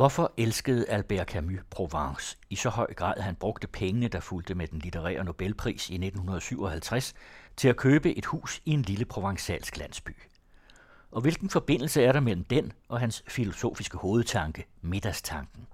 Hvorfor 0.00 0.32
elskede 0.36 0.88
Albert 0.88 1.26
Camus 1.26 1.60
Provence 1.70 2.36
i 2.50 2.56
så 2.56 2.68
høj 2.68 2.94
grad, 2.94 3.14
at 3.16 3.24
han 3.24 3.36
brugte 3.36 3.66
pengene, 3.66 4.08
der 4.08 4.20
fulgte 4.20 4.54
med 4.54 4.66
den 4.66 4.78
litterære 4.78 5.24
Nobelpris 5.24 5.90
i 5.90 5.94
1957, 5.94 7.14
til 7.56 7.68
at 7.68 7.76
købe 7.76 8.16
et 8.16 8.26
hus 8.26 8.62
i 8.64 8.70
en 8.70 8.82
lille 8.82 9.04
provencalsk 9.04 9.76
landsby? 9.76 10.16
Og 11.10 11.20
hvilken 11.20 11.50
forbindelse 11.50 12.02
er 12.02 12.12
der 12.12 12.20
mellem 12.20 12.44
den 12.44 12.72
og 12.88 13.00
hans 13.00 13.24
filosofiske 13.28 13.98
hovedtanke, 13.98 14.66
middagstanken? 14.80 15.66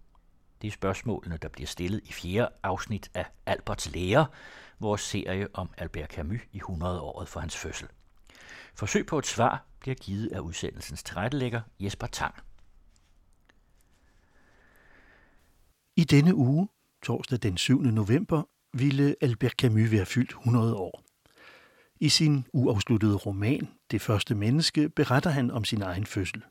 Det 0.63 0.69
er 0.69 0.73
spørgsmålene, 0.73 1.37
der 1.37 1.49
bliver 1.49 1.67
stillet 1.67 2.01
i 2.05 2.13
fjerde 2.13 2.49
afsnit 2.63 3.11
af 3.15 3.27
Alberts 3.47 3.95
lærer, 3.95 4.25
vores 4.81 5.01
serie 5.01 5.49
om 5.55 5.71
Albert 5.79 6.11
Camus 6.11 6.41
i 6.53 6.59
100-året 6.59 7.29
for 7.29 7.41
hans 7.41 7.57
fødsel. 7.57 7.89
Forsøg 8.75 9.07
på 9.07 9.19
et 9.19 9.27
svar 9.27 9.65
bliver 9.81 9.95
givet 9.95 10.29
af 10.33 10.41
udsendelsens 10.41 11.03
tilrettelægger 11.03 11.61
Jesper 11.81 12.07
Tang. 12.07 12.35
I 15.99 16.05
denne 16.05 16.35
uge, 16.35 16.69
torsdag 17.03 17.39
den 17.43 17.57
7. 17.57 17.83
november, 17.83 18.43
ville 18.73 19.17
Albert 19.21 19.53
Camus 19.53 19.91
være 19.91 20.07
fyldt 20.07 20.31
100 20.31 20.75
år. 20.75 21.05
I 22.01 22.09
sin 22.09 22.45
uafsluttede 22.53 23.15
roman, 23.15 23.69
Det 23.91 24.03
første 24.03 24.35
menneske, 24.35 24.89
beretter 24.89 25.31
han 25.31 25.51
om 25.51 25.65
sin 25.65 25.83
egen 25.83 26.07
fødsel. 26.07 26.43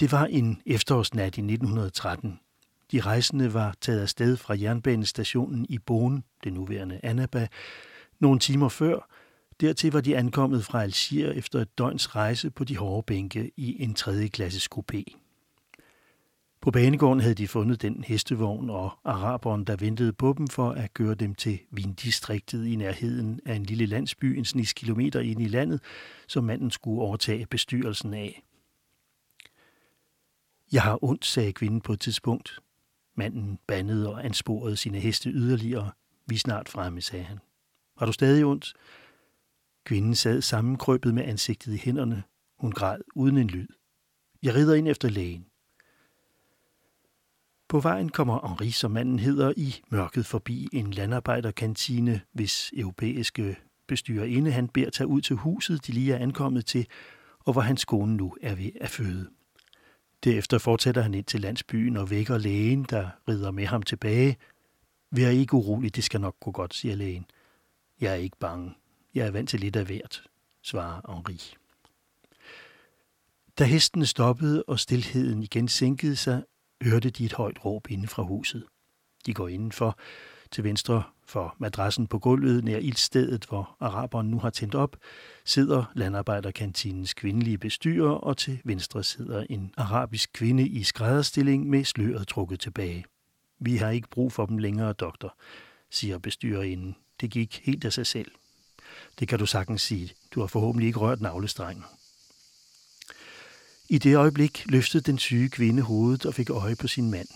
Det 0.00 0.12
var 0.12 0.26
en 0.26 0.62
efterårsnat 0.66 1.38
i 1.38 1.40
1913. 1.40 2.40
De 2.92 3.00
rejsende 3.00 3.54
var 3.54 3.74
taget 3.80 4.00
afsted 4.00 4.36
fra 4.36 4.54
jernbanestationen 4.60 5.66
i 5.68 5.78
Bonn, 5.78 6.24
det 6.44 6.52
nuværende 6.52 7.00
Annaba, 7.02 7.48
nogle 8.20 8.40
timer 8.40 8.68
før. 8.68 9.08
Dertil 9.60 9.92
var 9.92 10.00
de 10.00 10.16
ankommet 10.16 10.64
fra 10.64 10.82
Algier 10.82 11.32
efter 11.32 11.60
et 11.60 11.78
døgns 11.78 12.16
rejse 12.16 12.50
på 12.50 12.64
de 12.64 12.76
hårde 12.76 13.06
bænke 13.06 13.50
i 13.56 13.82
en 13.82 13.94
tredje 13.94 14.28
klasses 14.28 14.68
coupé. 14.74 15.25
På 16.66 16.70
banegården 16.70 17.20
havde 17.20 17.34
de 17.34 17.48
fundet 17.48 17.82
den 17.82 18.04
hestevogn 18.04 18.70
og 18.70 18.98
araberen, 19.04 19.64
der 19.64 19.76
ventede 19.76 20.12
på 20.12 20.34
dem 20.38 20.48
for 20.48 20.70
at 20.70 20.94
køre 20.94 21.14
dem 21.14 21.34
til 21.34 21.58
Vindistriktet 21.70 22.66
i 22.66 22.76
nærheden 22.76 23.40
af 23.46 23.54
en 23.54 23.62
lille 23.62 23.86
landsby 23.86 24.24
en 24.24 24.44
snis 24.44 24.72
kilometer 24.72 25.20
ind 25.20 25.42
i 25.42 25.48
landet, 25.48 25.80
som 26.28 26.44
manden 26.44 26.70
skulle 26.70 27.02
overtage 27.02 27.46
bestyrelsen 27.46 28.14
af. 28.14 28.42
Jeg 30.72 30.82
har 30.82 31.04
ondt, 31.04 31.24
sagde 31.24 31.52
kvinden 31.52 31.80
på 31.80 31.92
et 31.92 32.00
tidspunkt. 32.00 32.58
Manden 33.16 33.58
bandede 33.66 34.12
og 34.12 34.24
ansporede 34.24 34.76
sine 34.76 34.98
heste 34.98 35.30
yderligere. 35.30 35.90
Vi 36.26 36.34
er 36.34 36.38
snart 36.38 36.68
fremme, 36.68 37.00
sagde 37.00 37.24
han. 37.24 37.38
Har 37.98 38.06
du 38.06 38.12
stadig 38.12 38.44
ondt? 38.44 38.74
Kvinden 39.84 40.14
sad 40.14 40.42
sammenkrøbet 40.42 41.14
med 41.14 41.24
ansigtet 41.24 41.74
i 41.74 41.78
hænderne. 41.84 42.22
Hun 42.58 42.72
græd 42.72 43.00
uden 43.14 43.38
en 43.38 43.48
lyd. 43.48 43.68
Jeg 44.42 44.54
rider 44.54 44.74
ind 44.74 44.88
efter 44.88 45.08
lægen. 45.08 45.46
På 47.68 47.80
vejen 47.80 48.08
kommer 48.08 48.48
Henri, 48.48 48.70
som 48.70 48.90
manden 48.90 49.18
hedder, 49.18 49.52
i 49.56 49.74
mørket 49.88 50.26
forbi 50.26 50.68
en 50.72 50.90
landarbejderkantine, 50.90 52.20
hvis 52.32 52.72
europæiske 52.76 53.56
bestyrerinde 53.86 54.52
han 54.52 54.68
beder 54.68 54.90
tage 54.90 55.06
ud 55.06 55.20
til 55.20 55.36
huset, 55.36 55.86
de 55.86 55.92
lige 55.92 56.14
er 56.14 56.18
ankommet 56.18 56.66
til, 56.66 56.86
og 57.38 57.52
hvor 57.52 57.62
hans 57.62 57.84
kone 57.84 58.16
nu 58.16 58.36
er 58.42 58.54
ved 58.54 58.70
at 58.80 58.90
føde. 58.90 59.28
Derefter 60.24 60.58
fortsætter 60.58 61.02
han 61.02 61.14
ind 61.14 61.24
til 61.24 61.40
landsbyen 61.40 61.96
og 61.96 62.10
vækker 62.10 62.38
lægen, 62.38 62.86
der 62.90 63.08
rider 63.28 63.50
med 63.50 63.66
ham 63.66 63.82
tilbage. 63.82 64.36
Vær 65.10 65.28
ikke 65.28 65.54
urolig, 65.54 65.96
det 65.96 66.04
skal 66.04 66.20
nok 66.20 66.40
gå 66.40 66.50
godt, 66.50 66.74
siger 66.74 66.94
lægen. 66.94 67.26
Jeg 68.00 68.10
er 68.10 68.14
ikke 68.14 68.36
bange. 68.40 68.74
Jeg 69.14 69.26
er 69.26 69.30
vant 69.30 69.48
til 69.48 69.60
lidt 69.60 69.76
af 69.76 69.86
hvert, 69.86 70.22
svarer 70.62 71.14
Henri. 71.14 71.40
Da 73.58 73.64
hestene 73.64 74.06
stoppede 74.06 74.62
og 74.62 74.78
stilheden 74.78 75.42
igen 75.42 75.68
sænkede 75.68 76.16
sig, 76.16 76.42
hørte 76.82 77.10
de 77.10 77.24
et 77.24 77.32
højt 77.32 77.64
råb 77.64 77.90
inden 77.90 78.08
fra 78.08 78.22
huset. 78.22 78.64
De 79.26 79.34
går 79.34 79.48
indenfor, 79.48 79.98
til 80.50 80.64
venstre 80.64 81.02
for 81.26 81.56
madrassen 81.58 82.06
på 82.06 82.18
gulvet 82.18 82.64
nær 82.64 82.78
ildstedet, 82.78 83.44
hvor 83.44 83.76
araberen 83.80 84.30
nu 84.30 84.38
har 84.38 84.50
tændt 84.50 84.74
op, 84.74 84.96
sidder 85.44 85.84
landarbejderkantinens 85.94 87.14
kvindelige 87.14 87.58
bestyrer, 87.58 88.10
og 88.10 88.36
til 88.36 88.60
venstre 88.64 89.04
sidder 89.04 89.46
en 89.50 89.74
arabisk 89.76 90.30
kvinde 90.32 90.68
i 90.68 90.82
skrædderstilling 90.82 91.66
med 91.70 91.84
sløret 91.84 92.28
trukket 92.28 92.60
tilbage. 92.60 93.04
Vi 93.58 93.76
har 93.76 93.90
ikke 93.90 94.08
brug 94.08 94.32
for 94.32 94.46
dem 94.46 94.58
længere, 94.58 94.92
doktor, 94.92 95.36
siger 95.90 96.18
bestyrerinden. 96.18 96.96
Det 97.20 97.30
gik 97.30 97.60
helt 97.64 97.84
af 97.84 97.92
sig 97.92 98.06
selv. 98.06 98.30
Det 99.18 99.28
kan 99.28 99.38
du 99.38 99.46
sagtens 99.46 99.82
sige. 99.82 100.12
Du 100.30 100.40
har 100.40 100.46
forhåbentlig 100.46 100.86
ikke 100.86 100.98
rørt 100.98 101.20
navlestrengen. 101.20 101.84
I 103.88 103.98
det 103.98 104.16
øjeblik 104.16 104.62
løftede 104.66 105.02
den 105.02 105.18
syge 105.18 105.48
kvinde 105.48 105.82
hovedet 105.82 106.26
og 106.26 106.34
fik 106.34 106.50
øje 106.50 106.76
på 106.76 106.88
sin 106.88 107.10
mand. 107.10 107.28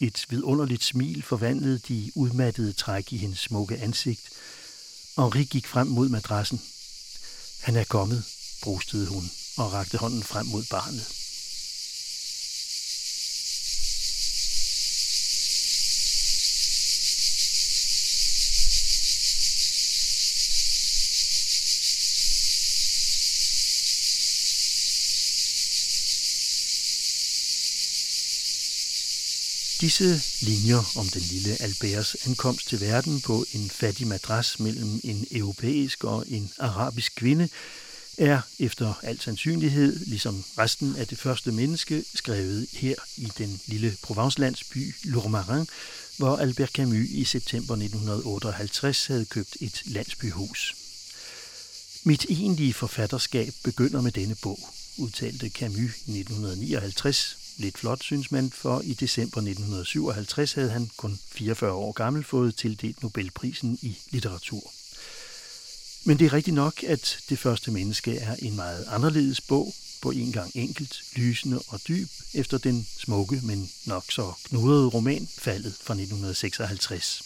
Et 0.00 0.26
vidunderligt 0.28 0.84
smil 0.84 1.22
forvandlede 1.22 1.78
de 1.78 2.12
udmattede 2.14 2.72
træk 2.72 3.12
i 3.12 3.16
hendes 3.16 3.38
smukke 3.38 3.76
ansigt. 3.76 4.20
Henri 5.16 5.44
gik 5.44 5.66
frem 5.66 5.86
mod 5.86 6.08
madrassen. 6.08 6.60
Han 7.62 7.76
er 7.76 7.84
kommet, 7.84 8.24
brustede 8.62 9.06
hun 9.06 9.24
og 9.56 9.72
rakte 9.72 9.98
hånden 9.98 10.22
frem 10.22 10.46
mod 10.46 10.64
barnet. 10.70 11.27
Disse 29.80 30.22
linjer 30.40 30.92
om 30.96 31.08
den 31.08 31.22
lille 31.22 31.62
Alberts 31.62 32.16
ankomst 32.26 32.68
til 32.68 32.80
verden 32.80 33.20
på 33.20 33.44
en 33.52 33.70
fattig 33.70 34.06
madras 34.06 34.60
mellem 34.60 35.00
en 35.04 35.26
europæisk 35.30 36.04
og 36.04 36.24
en 36.28 36.50
arabisk 36.58 37.14
kvinde 37.16 37.48
er 38.18 38.40
efter 38.58 38.94
al 39.02 39.20
sandsynlighed, 39.20 40.06
ligesom 40.06 40.44
resten 40.58 40.96
af 40.96 41.06
det 41.06 41.18
første 41.18 41.52
menneske, 41.52 42.04
skrevet 42.14 42.66
her 42.72 42.94
i 43.16 43.28
den 43.38 43.60
lille 43.66 43.96
Provence-landsby 44.02 44.94
Lourmarin, 45.04 45.66
hvor 46.16 46.36
Albert 46.36 46.70
Camus 46.70 47.06
i 47.10 47.24
september 47.24 47.74
1958 47.74 49.06
havde 49.06 49.24
købt 49.24 49.56
et 49.60 49.82
landsbyhus. 49.84 50.74
Mit 52.04 52.26
egentlige 52.28 52.74
forfatterskab 52.74 53.52
begynder 53.64 54.00
med 54.00 54.12
denne 54.12 54.34
bog, 54.42 54.68
udtalte 54.96 55.48
Camus 55.48 55.96
i 56.06 56.18
1959 56.20 57.37
Lidt 57.60 57.78
flot, 57.78 58.02
synes 58.02 58.30
man, 58.30 58.50
for 58.50 58.80
i 58.80 58.94
december 58.94 59.38
1957 59.38 60.52
havde 60.52 60.70
han 60.70 60.90
kun 60.96 61.18
44 61.28 61.72
år 61.72 61.92
gammel 61.92 62.24
fået 62.24 62.56
tildelt 62.56 63.02
Nobelprisen 63.02 63.78
i 63.82 63.98
litteratur. 64.10 64.72
Men 66.04 66.18
det 66.18 66.24
er 66.24 66.32
rigtigt 66.32 66.54
nok, 66.54 66.82
at 66.82 67.18
Det 67.28 67.38
første 67.38 67.70
menneske 67.70 68.16
er 68.16 68.36
en 68.38 68.56
meget 68.56 68.84
anderledes 68.88 69.40
bog, 69.40 69.74
på 70.02 70.10
en 70.10 70.32
gang 70.32 70.50
enkelt, 70.54 71.02
lysende 71.16 71.62
og 71.68 71.80
dyb, 71.88 72.08
efter 72.34 72.58
den 72.58 72.86
smukke, 72.98 73.40
men 73.42 73.70
nok 73.86 74.04
så 74.10 74.32
knudrede 74.48 74.86
roman 74.86 75.28
Faldet 75.38 75.74
fra 75.80 75.94
1956. 75.94 77.22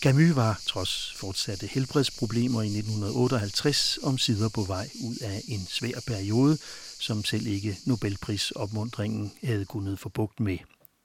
Camus 0.00 0.36
var, 0.36 0.60
trods 0.66 1.14
fortsatte 1.16 1.66
helbredsproblemer 1.66 2.62
i 2.62 2.66
1958, 2.66 3.98
om 4.02 4.18
sider 4.18 4.48
på 4.48 4.62
vej 4.62 4.90
ud 5.00 5.16
af 5.16 5.42
en 5.48 5.66
svær 5.70 6.00
periode, 6.06 6.58
som 7.00 7.24
selv 7.24 7.46
ikke 7.46 7.76
Nobelprisopmundringen 7.86 9.32
havde 9.42 9.64
kunnet 9.64 9.98
få 9.98 10.08
bugt 10.08 10.40
med. 10.40 10.58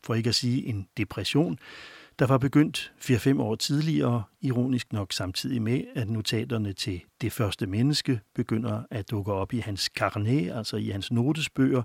For 0.04 0.14
ikke 0.16 0.30
at 0.30 0.36
sige 0.36 0.66
en 0.66 0.88
depression, 0.98 1.60
der 2.20 2.26
var 2.26 2.38
begyndt 2.38 2.94
4-5 3.02 3.42
år 3.42 3.56
tidligere, 3.56 4.24
ironisk 4.42 4.94
nok 4.94 5.14
samtidig 5.14 5.62
med, 5.62 5.82
at 5.96 6.10
notaterne 6.10 6.74
til 6.74 7.02
det 7.22 7.32
første 7.32 7.68
menneske 7.68 8.20
begynder 8.36 8.84
at 8.92 9.12
dukke 9.12 9.34
op 9.34 9.54
i 9.54 9.60
hans 9.60 9.82
carnet, 9.82 10.52
altså 10.52 10.78
i 10.78 10.90
hans 10.90 11.12
notesbøger, 11.12 11.84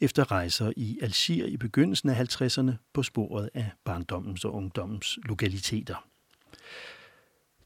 efter 0.00 0.30
rejser 0.32 0.72
i 0.76 0.98
Algier 1.02 1.46
i 1.46 1.56
begyndelsen 1.56 2.08
af 2.08 2.42
50'erne 2.42 2.72
på 2.92 3.02
sporet 3.02 3.50
af 3.54 3.70
barndommens 3.84 4.44
og 4.44 4.54
ungdommens 4.54 5.18
lokaliteter. 5.24 6.04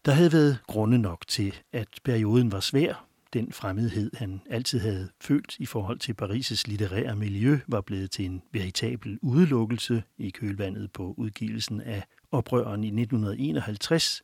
Der 0.04 0.12
havde 0.12 0.32
været 0.32 0.58
grunde 0.66 0.98
nok 0.98 1.24
til, 1.28 1.54
at 1.72 1.88
perioden 2.04 2.52
var 2.52 2.60
svær, 2.60 3.06
den 3.32 3.52
fremmedhed, 3.52 4.10
han 4.14 4.40
altid 4.50 4.80
havde 4.80 5.08
følt 5.20 5.56
i 5.58 5.66
forhold 5.66 5.98
til 5.98 6.14
Paris' 6.22 6.62
litterære 6.66 7.16
miljø, 7.16 7.58
var 7.66 7.80
blevet 7.80 8.10
til 8.10 8.24
en 8.24 8.42
veritabel 8.52 9.18
udelukkelse 9.22 10.02
i 10.18 10.30
kølvandet 10.30 10.92
på 10.92 11.14
udgivelsen 11.16 11.80
af 11.80 12.04
oprøren 12.30 12.84
i 12.84 12.86
1951. 12.86 14.22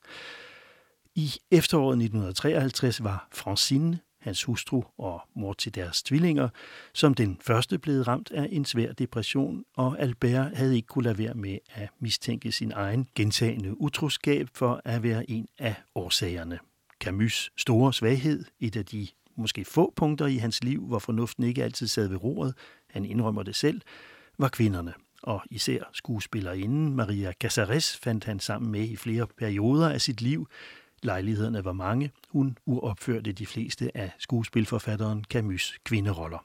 I 1.14 1.31
efteråret 1.50 1.94
1953 1.94 3.05
var 3.05 3.28
Francine, 3.32 3.99
hans 4.20 4.44
hustru 4.44 4.82
og 4.99 5.20
mor 5.37 5.52
til 5.52 5.75
deres 5.75 6.02
tvillinger, 6.02 6.49
som 6.94 7.14
den 7.14 7.38
første 7.43 7.78
blev 7.78 8.02
ramt 8.02 8.31
af 8.31 8.49
en 8.50 8.64
svær 8.64 8.93
depression, 8.93 9.64
og 9.76 10.00
Albert 10.00 10.56
havde 10.56 10.76
ikke 10.76 10.87
kunne 10.87 11.04
lade 11.04 11.19
være 11.19 11.34
med 11.34 11.58
at 11.75 11.88
mistænke 12.00 12.52
sin 12.52 12.72
egen 12.72 13.08
gentagende 13.14 13.81
utroskab 13.81 14.49
for 14.54 14.81
at 14.84 15.02
være 15.02 15.31
en 15.31 15.49
af 15.58 15.75
årsagerne. 15.94 16.58
Camus' 17.05 17.49
store 17.56 17.93
svaghed, 17.93 18.45
et 18.61 18.77
af 18.77 18.87
de 18.87 19.09
måske 19.37 19.65
få 19.65 19.93
punkter 19.97 20.27
i 20.27 20.37
hans 20.37 20.65
liv, 20.65 20.87
hvor 20.87 20.99
fornuften 20.99 21.45
ikke 21.45 21.65
altid 21.65 21.87
sad 21.87 22.09
ved 22.09 22.25
roret, 22.25 22.55
han 22.91 23.05
indrømmer 23.05 23.43
det 23.43 23.56
selv, 23.56 23.81
var 24.39 24.49
kvinderne, 24.49 24.95
og 25.23 25.43
især 25.50 25.83
skuespillerinden 25.93 26.97
Maria 26.97 27.33
Casares 27.33 27.97
fandt 27.97 28.25
han 28.25 28.41
sammen 28.41 28.73
med 28.73 28.89
i 28.89 28.97
flere 28.97 29.27
perioder 29.27 29.89
af 29.89 30.00
sit 30.00 30.21
liv. 30.21 30.49
Lejlighederne 31.03 31.65
var 31.65 31.73
mange. 31.73 32.11
Hun 32.29 32.59
uopførte 32.67 33.33
de 33.33 33.47
fleste 33.47 33.97
af 33.97 34.11
skuespilforfatteren 34.19 35.25
Camus' 35.35 35.77
kvinderoller. 35.85 36.45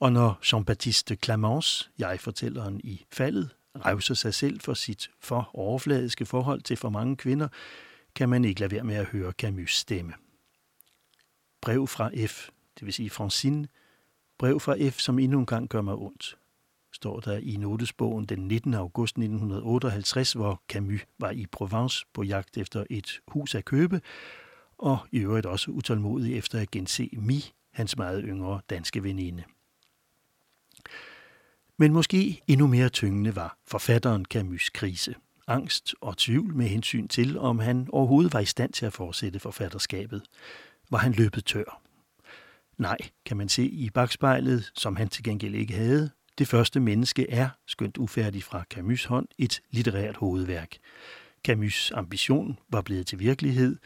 Og 0.00 0.12
når 0.12 0.38
Jean-Baptiste 0.42 1.16
Clamence, 1.24 1.90
jeg 1.98 2.20
fortælleren 2.20 2.80
i 2.84 3.04
faldet, 3.12 3.50
revser 3.76 4.14
sig 4.14 4.34
selv 4.34 4.60
for 4.60 4.74
sit 4.74 5.10
for 5.20 5.50
overfladiske 5.54 6.26
forhold 6.26 6.60
til 6.60 6.76
for 6.76 6.90
mange 6.90 7.16
kvinder, 7.16 7.48
kan 8.16 8.28
man 8.28 8.44
ikke 8.44 8.60
lade 8.60 8.72
være 8.72 8.84
med 8.84 8.94
at 8.94 9.06
høre 9.06 9.32
Camus' 9.42 9.66
stemme. 9.66 10.12
Brev 11.60 11.86
fra 11.86 12.10
F, 12.26 12.48
det 12.78 12.86
vil 12.86 12.92
sige 12.92 13.10
Francine, 13.10 13.68
brev 14.38 14.60
fra 14.60 14.90
F, 14.90 14.98
som 14.98 15.18
endnu 15.18 15.38
en 15.38 15.46
gang 15.46 15.68
gør 15.68 15.82
mig 15.82 15.94
ondt, 15.94 16.38
står 16.92 17.20
der 17.20 17.38
i 17.38 17.56
notesbogen 17.56 18.26
den 18.26 18.48
19. 18.48 18.74
august 18.74 19.10
1958, 19.10 20.32
hvor 20.32 20.62
Camus 20.68 21.00
var 21.18 21.30
i 21.30 21.46
Provence 21.46 22.06
på 22.12 22.22
jagt 22.22 22.56
efter 22.56 22.84
et 22.90 23.20
hus 23.28 23.54
at 23.54 23.64
købe, 23.64 24.00
og 24.78 24.98
i 25.12 25.18
øvrigt 25.18 25.46
også 25.46 25.70
utålmodig 25.70 26.36
efter 26.36 26.60
at 26.60 26.70
gense 26.70 27.08
Mi, 27.12 27.52
hans 27.72 27.96
meget 27.96 28.24
yngre 28.26 28.60
danske 28.70 29.02
veninde. 29.02 29.44
Men 31.76 31.92
måske 31.92 32.42
endnu 32.46 32.66
mere 32.66 32.88
tyngende 32.88 33.36
var 33.36 33.58
forfatteren 33.66 34.26
Camus' 34.34 34.68
krise. 34.74 35.14
Angst 35.46 35.94
og 36.00 36.16
tvivl 36.16 36.54
med 36.54 36.66
hensyn 36.66 37.08
til, 37.08 37.38
om 37.38 37.58
han 37.58 37.88
overhovedet 37.92 38.32
var 38.32 38.40
i 38.40 38.44
stand 38.44 38.72
til 38.72 38.86
at 38.86 38.92
fortsætte 38.92 39.40
forfatterskabet. 39.40 40.22
Var 40.90 40.98
han 40.98 41.12
løbet 41.12 41.44
tør? 41.44 41.82
Nej, 42.78 42.96
kan 43.26 43.36
man 43.36 43.48
se 43.48 43.64
i 43.64 43.90
bagspejlet, 43.90 44.70
som 44.74 44.96
han 44.96 45.08
til 45.08 45.24
gengæld 45.24 45.54
ikke 45.54 45.74
havde. 45.74 46.10
Det 46.38 46.48
første 46.48 46.80
menneske 46.80 47.30
er, 47.30 47.48
skønt 47.66 47.98
ufærdig 47.98 48.44
fra 48.44 48.64
Camus' 48.74 49.08
hånd, 49.08 49.28
et 49.38 49.60
litterært 49.70 50.16
hovedværk. 50.16 50.76
Camus' 51.48 51.90
ambition 51.94 52.58
var 52.68 52.82
blevet 52.82 53.06
til 53.06 53.18
virkelighed, 53.18 53.76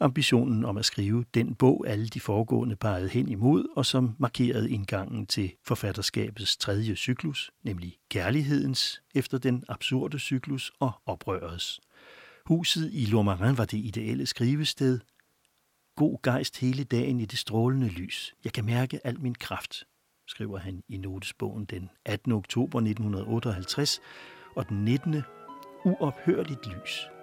ambitionen 0.00 0.64
om 0.64 0.76
at 0.76 0.84
skrive 0.84 1.24
den 1.34 1.54
bog, 1.54 1.84
alle 1.88 2.08
de 2.08 2.20
foregående 2.20 2.76
pegede 2.76 3.08
hen 3.08 3.28
imod, 3.28 3.64
og 3.76 3.86
som 3.86 4.16
markerede 4.18 4.70
indgangen 4.70 5.26
til 5.26 5.52
forfatterskabets 5.64 6.56
tredje 6.56 6.96
cyklus, 6.96 7.50
nemlig 7.62 7.96
kærlighedens, 8.08 9.02
efter 9.14 9.38
den 9.38 9.64
absurde 9.68 10.18
cyklus 10.18 10.72
og 10.80 10.92
oprørets. 11.06 11.80
Huset 12.46 12.90
i 12.92 13.04
Lomarin 13.04 13.58
var 13.58 13.64
det 13.64 13.78
ideelle 13.78 14.26
skrivested. 14.26 15.00
God 15.96 16.22
gejst 16.22 16.58
hele 16.58 16.84
dagen 16.84 17.20
i 17.20 17.24
det 17.24 17.38
strålende 17.38 17.88
lys. 17.88 18.34
Jeg 18.44 18.52
kan 18.52 18.64
mærke 18.64 19.06
al 19.06 19.20
min 19.20 19.34
kraft, 19.34 19.84
skriver 20.28 20.58
han 20.58 20.82
i 20.88 20.96
notesbogen 20.96 21.64
den 21.64 21.90
18. 22.04 22.32
oktober 22.32 22.78
1958, 22.78 24.00
og 24.56 24.68
den 24.68 24.84
19. 24.84 25.22
uophørligt 25.84 26.66
lys. 26.66 27.19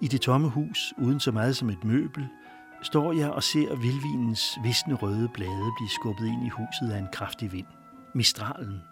I 0.00 0.08
det 0.08 0.20
tomme 0.20 0.48
hus, 0.48 0.94
uden 0.98 1.20
så 1.20 1.32
meget 1.32 1.56
som 1.56 1.70
et 1.70 1.84
møbel, 1.84 2.28
står 2.82 3.12
jeg 3.12 3.30
og 3.30 3.42
ser 3.42 3.76
vildvinens 3.76 4.58
visne 4.62 4.94
røde 4.94 5.28
blade 5.34 5.72
blive 5.78 5.88
skubbet 5.88 6.26
ind 6.26 6.46
i 6.46 6.48
huset 6.48 6.90
af 6.92 6.98
en 6.98 7.08
kraftig 7.12 7.52
vind. 7.52 7.66
Mistralen 8.14 8.82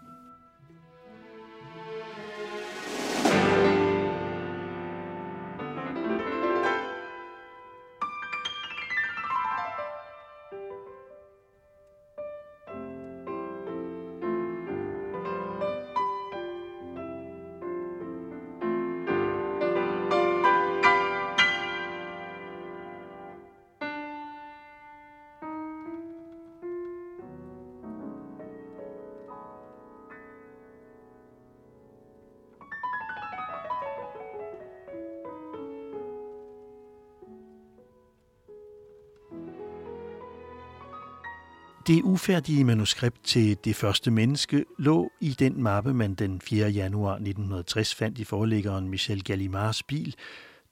Det 41.87 42.03
ufærdige 42.03 42.65
manuskript 42.65 43.25
til 43.25 43.57
Det 43.65 43.77
første 43.77 44.11
menneske 44.11 44.65
lå 44.79 45.11
i 45.21 45.29
den 45.29 45.63
mappe, 45.63 45.95
man 45.95 46.15
den 46.15 46.41
4. 46.41 46.69
januar 46.69 47.13
1960 47.13 47.95
fandt 47.95 48.19
i 48.19 48.25
forlæggeren 48.25 48.89
Michel 48.89 49.25
Gallimards 49.25 49.83
bil, 49.83 50.15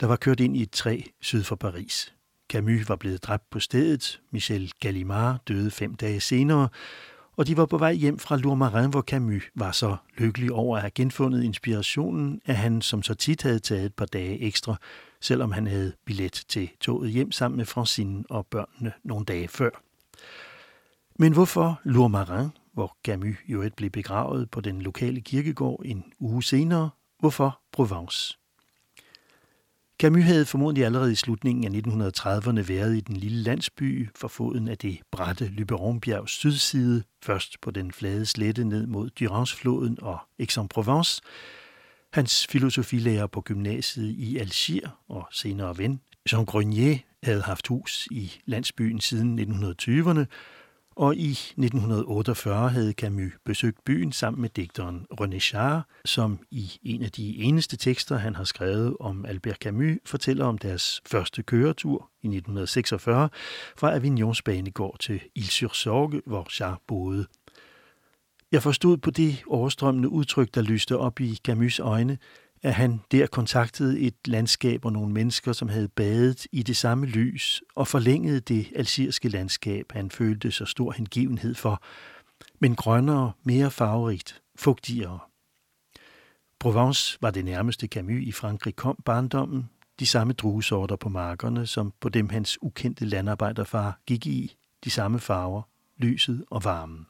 der 0.01 0.07
var 0.07 0.17
kørt 0.17 0.41
ind 0.41 0.57
i 0.57 0.63
et 0.63 0.71
træ 0.71 1.01
syd 1.21 1.43
for 1.43 1.57
Paris. 1.57 2.15
Camus 2.49 2.89
var 2.89 2.97
blevet 2.97 3.23
dræbt 3.23 3.51
på 3.51 3.61
stedet, 3.61 4.21
Michel 4.31 4.73
Gallimard 4.81 5.41
døde 5.49 5.71
fem 5.71 5.95
dage 5.95 6.21
senere, 6.21 6.69
og 7.37 7.47
de 7.47 7.57
var 7.57 7.67
på 7.67 7.79
vej 7.79 7.93
hjem 7.93 8.19
fra 8.19 8.37
Lourmarin, 8.37 8.91
hvor 8.91 9.03
Camus 9.03 9.43
var 9.55 9.73
så 9.73 9.97
lykkelig 10.19 10.53
over 10.53 10.77
at 10.77 10.83
have 10.83 10.91
genfundet 10.91 11.45
inspirationen, 11.45 12.41
at 12.45 12.57
han 12.57 12.83
som 12.83 13.03
så 13.03 13.15
tit 13.15 13.43
havde 13.43 13.59
taget 13.59 13.87
et 13.87 13.95
par 13.95 14.07
dage 14.07 14.41
ekstra, 14.41 14.77
selvom 15.21 15.53
han 15.53 15.67
havde 15.67 15.93
billet 16.05 16.45
til 16.49 16.71
toget 16.81 17.11
hjem 17.11 17.33
sammen 17.33 17.57
med 17.57 17.67
Francine 17.67 18.25
og 18.31 18.47
børnene 18.47 18.93
nogle 19.05 19.25
dage 19.25 19.49
før. 19.49 19.94
Men 21.19 21.33
hvorfor 21.33 21.81
Lourmarin, 21.85 22.49
hvor 22.73 22.97
Camus 23.05 23.37
jo 23.49 23.63
et 23.63 23.75
blev 23.75 23.91
begravet 23.91 24.51
på 24.51 24.61
den 24.61 24.83
lokale 24.83 25.21
kirkegård 25.21 25.83
en 25.85 26.05
uge 26.19 26.43
senere? 26.43 26.91
Hvorfor 27.19 27.61
Provence? 27.73 28.39
Camus 29.99 30.25
havde 30.25 30.47
formodentlig 30.47 30.85
allerede 30.85 31.13
i 31.13 31.15
slutningen 31.15 31.65
af 31.65 31.81
1930'erne 31.81 32.61
været 32.69 32.97
i 32.97 33.01
den 33.01 33.17
lille 33.17 33.43
landsby 33.43 34.09
for 34.15 34.29
foden 34.29 34.69
af 34.69 34.79
det 34.79 34.99
bratte 35.11 35.47
Luberonbjergs 35.47 36.33
sydside, 36.33 37.03
først 37.23 37.61
på 37.61 37.71
den 37.71 37.93
flade 37.93 38.27
slette 38.27 38.65
ned 38.65 38.87
mod 38.87 39.11
Durance-floden 39.11 39.99
og 40.03 40.19
Aix-en-Provence. 40.39 41.23
Hans 42.13 42.47
filosofilærer 42.47 43.27
på 43.27 43.41
gymnasiet 43.41 44.11
i 44.11 44.39
Algier 44.39 45.05
og 45.09 45.29
senere 45.33 45.79
ven, 45.79 46.01
Jean 46.33 46.45
Grenier, 46.45 46.99
havde 47.23 47.43
haft 47.43 47.67
hus 47.67 48.09
i 48.11 48.33
landsbyen 48.47 49.01
siden 49.01 49.39
1920'erne, 49.39 50.25
og 50.97 51.17
i 51.17 51.31
1948 51.31 52.69
havde 52.69 52.93
Camus 52.93 53.33
besøgt 53.45 53.85
byen 53.85 54.13
sammen 54.13 54.41
med 54.41 54.51
digteren 54.51 55.07
René 55.21 55.39
Char, 55.39 55.89
som 56.05 56.39
i 56.51 56.73
en 56.83 57.03
af 57.03 57.11
de 57.11 57.37
eneste 57.37 57.77
tekster, 57.77 58.17
han 58.17 58.35
har 58.35 58.45
skrevet 58.45 58.97
om 59.01 59.25
Albert 59.25 59.57
Camus, 59.57 59.99
fortæller 60.05 60.45
om 60.45 60.59
deres 60.59 61.03
første 61.07 61.43
køretur 61.43 62.11
i 62.23 62.27
1946 62.27 63.29
fra 63.77 63.95
Avignons 63.95 64.43
banegård 64.43 64.97
til 65.01 65.21
Ile-sur-Sorgue, 65.35 66.21
hvor 66.27 66.47
Char 66.51 66.81
boede. 66.87 67.27
Jeg 68.53 68.63
forstod 68.63 68.97
på 68.97 69.11
det 69.11 69.43
overstrømmende 69.47 70.09
udtryk, 70.09 70.55
der 70.55 70.63
lyste 70.63 70.99
op 70.99 71.21
i 71.21 71.39
Camus' 71.49 71.83
øjne, 71.83 72.19
at 72.65 72.75
han 72.75 73.01
der 73.11 73.27
kontaktede 73.27 74.01
et 74.01 74.15
landskab 74.27 74.85
og 74.85 74.93
nogle 74.93 75.13
mennesker, 75.13 75.53
som 75.53 75.69
havde 75.69 75.89
badet 75.89 76.47
i 76.53 76.63
det 76.63 76.77
samme 76.77 77.07
lys 77.07 77.63
og 77.75 77.89
forlængede 77.89 78.41
det 78.41 78.73
alsirske 78.77 79.29
landskab, 79.29 79.93
han 79.93 80.11
følte 80.11 80.51
så 80.51 80.65
stor 80.65 80.93
hengivenhed 80.93 81.55
for, 81.55 81.83
men 82.61 82.75
grønnere, 82.77 83.33
mere 83.43 83.71
farverigt, 83.71 84.43
fugtigere. 84.57 85.19
Provence 86.59 87.19
var 87.21 87.31
det 87.31 87.45
nærmeste 87.45 87.87
Camus 87.87 88.23
i 88.23 88.33
Frankrig 88.33 88.77
kom 88.77 88.97
barndommen, 89.05 89.71
de 90.01 90.07
samme 90.07 90.33
druesorter 90.33 90.97
på 90.97 91.09
markerne, 91.09 91.67
som 91.67 91.93
på 92.01 92.09
dem 92.09 92.29
hans 92.29 92.59
ukendte 92.63 93.05
landarbejderfar 93.05 94.01
gik 94.07 94.27
i, 94.27 94.57
de 94.85 94.91
samme 94.91 95.19
farver, 95.19 95.63
lyset 95.97 96.45
og 96.51 96.65
varmen. 96.65 97.07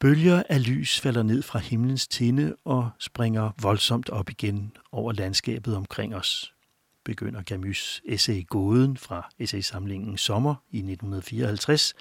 Bølger 0.00 0.42
af 0.48 0.66
lys 0.66 1.00
falder 1.00 1.22
ned 1.22 1.42
fra 1.42 1.58
himlens 1.58 2.08
tinde 2.08 2.56
og 2.64 2.90
springer 2.98 3.50
voldsomt 3.62 4.10
op 4.10 4.30
igen 4.30 4.72
over 4.92 5.12
landskabet 5.12 5.76
omkring 5.76 6.16
os. 6.16 6.54
Begynder 7.04 7.42
Camus' 7.50 8.00
essay 8.12 8.46
Gåden 8.46 8.96
fra 8.96 9.28
essaysamlingen 9.38 10.18
Sommer 10.18 10.54
i 10.70 10.76
1954. 10.76 11.94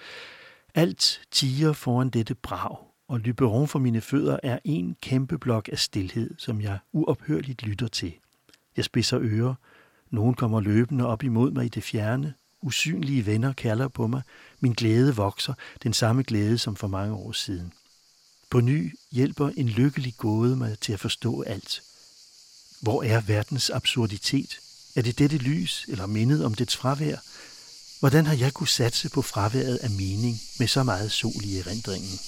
Alt 0.74 1.22
tiger 1.32 1.74
foran 1.74 2.10
dette 2.10 2.36
brag, 2.36 2.78
og 3.08 3.20
Lyberon 3.20 3.68
for 3.68 3.80
mine 3.80 4.02
fødder 4.02 4.40
er 4.44 4.60
en 4.64 4.96
kæmpe 5.02 5.38
blok 5.38 5.70
af 5.72 5.80
stillhed, 5.80 6.36
som 6.38 6.62
jeg 6.62 6.80
uophørligt 6.94 7.64
lytter 7.64 7.88
til. 7.88 8.14
Jeg 8.78 8.86
spidser 8.86 9.20
ører. 9.22 9.56
Nogen 10.12 10.34
kommer 10.34 10.60
løbende 10.60 11.06
op 11.06 11.24
imod 11.24 11.52
mig 11.52 11.66
i 11.66 11.70
det 11.70 11.84
fjerne. 11.84 12.34
Usynlige 12.62 13.25
venner 13.25 13.54
kalder 13.54 13.88
på 13.88 14.08
mig. 14.08 14.22
Min 14.60 14.74
glæde 14.74 15.16
vokser, 15.16 15.54
den 15.84 15.94
samme 15.94 16.24
glæde 16.24 16.58
som 16.58 16.75
for 16.75 16.88
mange 16.88 17.16
år 17.16 17.32
siden. 17.32 17.74
På 18.56 18.62
ny 18.62 18.98
hjælper 19.12 19.50
en 19.58 19.70
lykkelig 19.70 20.14
gåde 20.18 20.56
mig 20.56 20.80
til 20.80 20.94
at 20.94 21.00
forstå 21.00 21.42
alt. 21.42 21.82
Hvor 22.82 23.04
er 23.04 23.22
verdens 23.22 23.70
absurditet? 23.70 24.60
Er 24.96 25.02
det 25.02 25.20
dette 25.20 25.38
lys, 25.38 25.86
eller 25.88 26.06
mindet 26.06 26.46
om 26.46 26.54
dets 26.54 26.76
fravær? 26.76 27.18
Hvordan 28.00 28.26
har 28.26 28.36
jeg 28.36 28.54
kunne 28.54 28.68
satse 28.68 29.10
på 29.10 29.22
fraværet 29.22 29.78
af 29.78 29.90
mening 29.90 30.42
med 30.60 30.68
så 30.68 30.84
meget 30.84 31.12
sol 31.12 31.44
i 31.44 31.58
erindringen? 31.58 32.20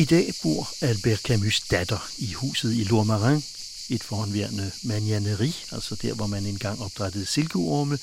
I 0.00 0.04
dag 0.04 0.34
bor 0.42 0.70
Albert 0.80 1.18
Camus 1.18 1.60
datter 1.60 2.10
i 2.18 2.32
huset 2.32 2.74
i 2.74 2.84
Lourmarin, 2.84 3.44
et 3.90 4.02
foranværende 4.02 4.70
manianeri, 4.82 5.56
altså 5.72 5.94
der, 5.94 6.14
hvor 6.14 6.26
man 6.26 6.46
engang 6.46 6.82
opdrættede 6.82 7.26
silkeorme, 7.26 7.98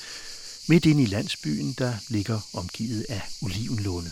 midt 0.66 0.86
ind 0.86 1.00
i 1.00 1.06
landsbyen, 1.06 1.72
der 1.72 1.94
ligger 2.08 2.40
omgivet 2.52 3.06
af 3.08 3.22
olivenlåne. 3.42 4.10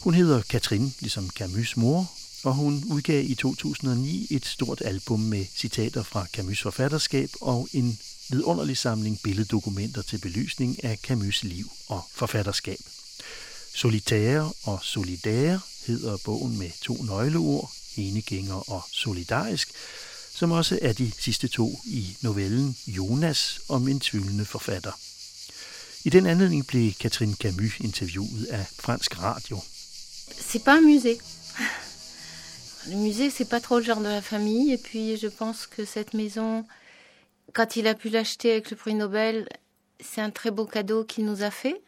Hun 0.00 0.14
hedder 0.14 0.42
Katrin, 0.42 0.94
ligesom 1.00 1.30
Camus' 1.40 1.72
mor, 1.76 2.12
og 2.44 2.54
hun 2.54 2.84
udgav 2.86 3.24
i 3.24 3.34
2009 3.34 4.26
et 4.30 4.46
stort 4.46 4.82
album 4.84 5.20
med 5.20 5.46
citater 5.56 6.02
fra 6.02 6.26
Camus' 6.36 6.62
forfatterskab 6.62 7.30
og 7.40 7.68
en 7.72 7.98
vidunderlig 8.28 8.76
samling 8.76 9.20
billeddokumenter 9.22 10.02
til 10.02 10.18
belysning 10.18 10.84
af 10.84 10.98
Camus' 11.10 11.40
liv 11.42 11.70
og 11.88 12.04
forfatterskab. 12.12 12.80
Solitaire 13.74 14.52
og 14.62 14.78
Solidaire 14.82 15.60
hedder 15.86 16.16
bogen 16.24 16.58
med 16.58 16.70
to 16.82 16.94
nøgleord, 17.02 17.70
enegænger 17.96 18.70
og 18.70 18.82
solidarisk, 18.92 19.70
som 20.34 20.50
også 20.50 20.78
er 20.82 20.92
de 20.92 21.12
sidste 21.18 21.48
to 21.48 21.80
i 21.84 22.16
novellen 22.22 22.76
Jonas 22.86 23.60
om 23.68 23.88
en 23.88 24.00
tvivlende 24.00 24.44
forfatter. 24.44 24.92
I 26.04 26.10
den 26.10 26.26
anledning 26.26 26.66
blev 26.66 26.92
Catherine 26.92 27.34
Camus 27.34 27.80
interviewet 27.80 28.46
af 28.46 28.66
fransk 28.78 29.18
radio. 29.22 29.58
C'est 30.40 30.64
pas 30.64 30.76
un 30.78 30.80
musée. 30.80 31.18
Le 32.86 32.96
musée, 32.96 33.30
c'est 33.30 33.48
pas 33.48 33.60
trop 33.60 33.78
le 33.78 33.84
genre 33.84 34.00
de 34.00 34.08
la 34.08 34.20
famille. 34.20 34.72
Et 34.72 34.78
puis, 34.78 35.16
je 35.16 35.28
pense 35.28 35.66
que 35.66 35.84
cette 35.86 36.12
maison, 36.12 36.64
quand 37.54 37.76
il 37.76 37.86
a 37.86 37.94
pu 37.94 38.10
l'acheter 38.10 38.50
avec 38.52 38.70
le 38.70 38.76
prix 38.76 38.94
Nobel, 38.94 39.48
c'est 40.00 40.20
un 40.20 40.30
très 40.30 40.50
beau 40.50 40.66
cadeau 40.66 41.04
qu'il 41.04 41.24
nous 41.24 41.42
a 41.42 41.50
fait. 41.50 41.80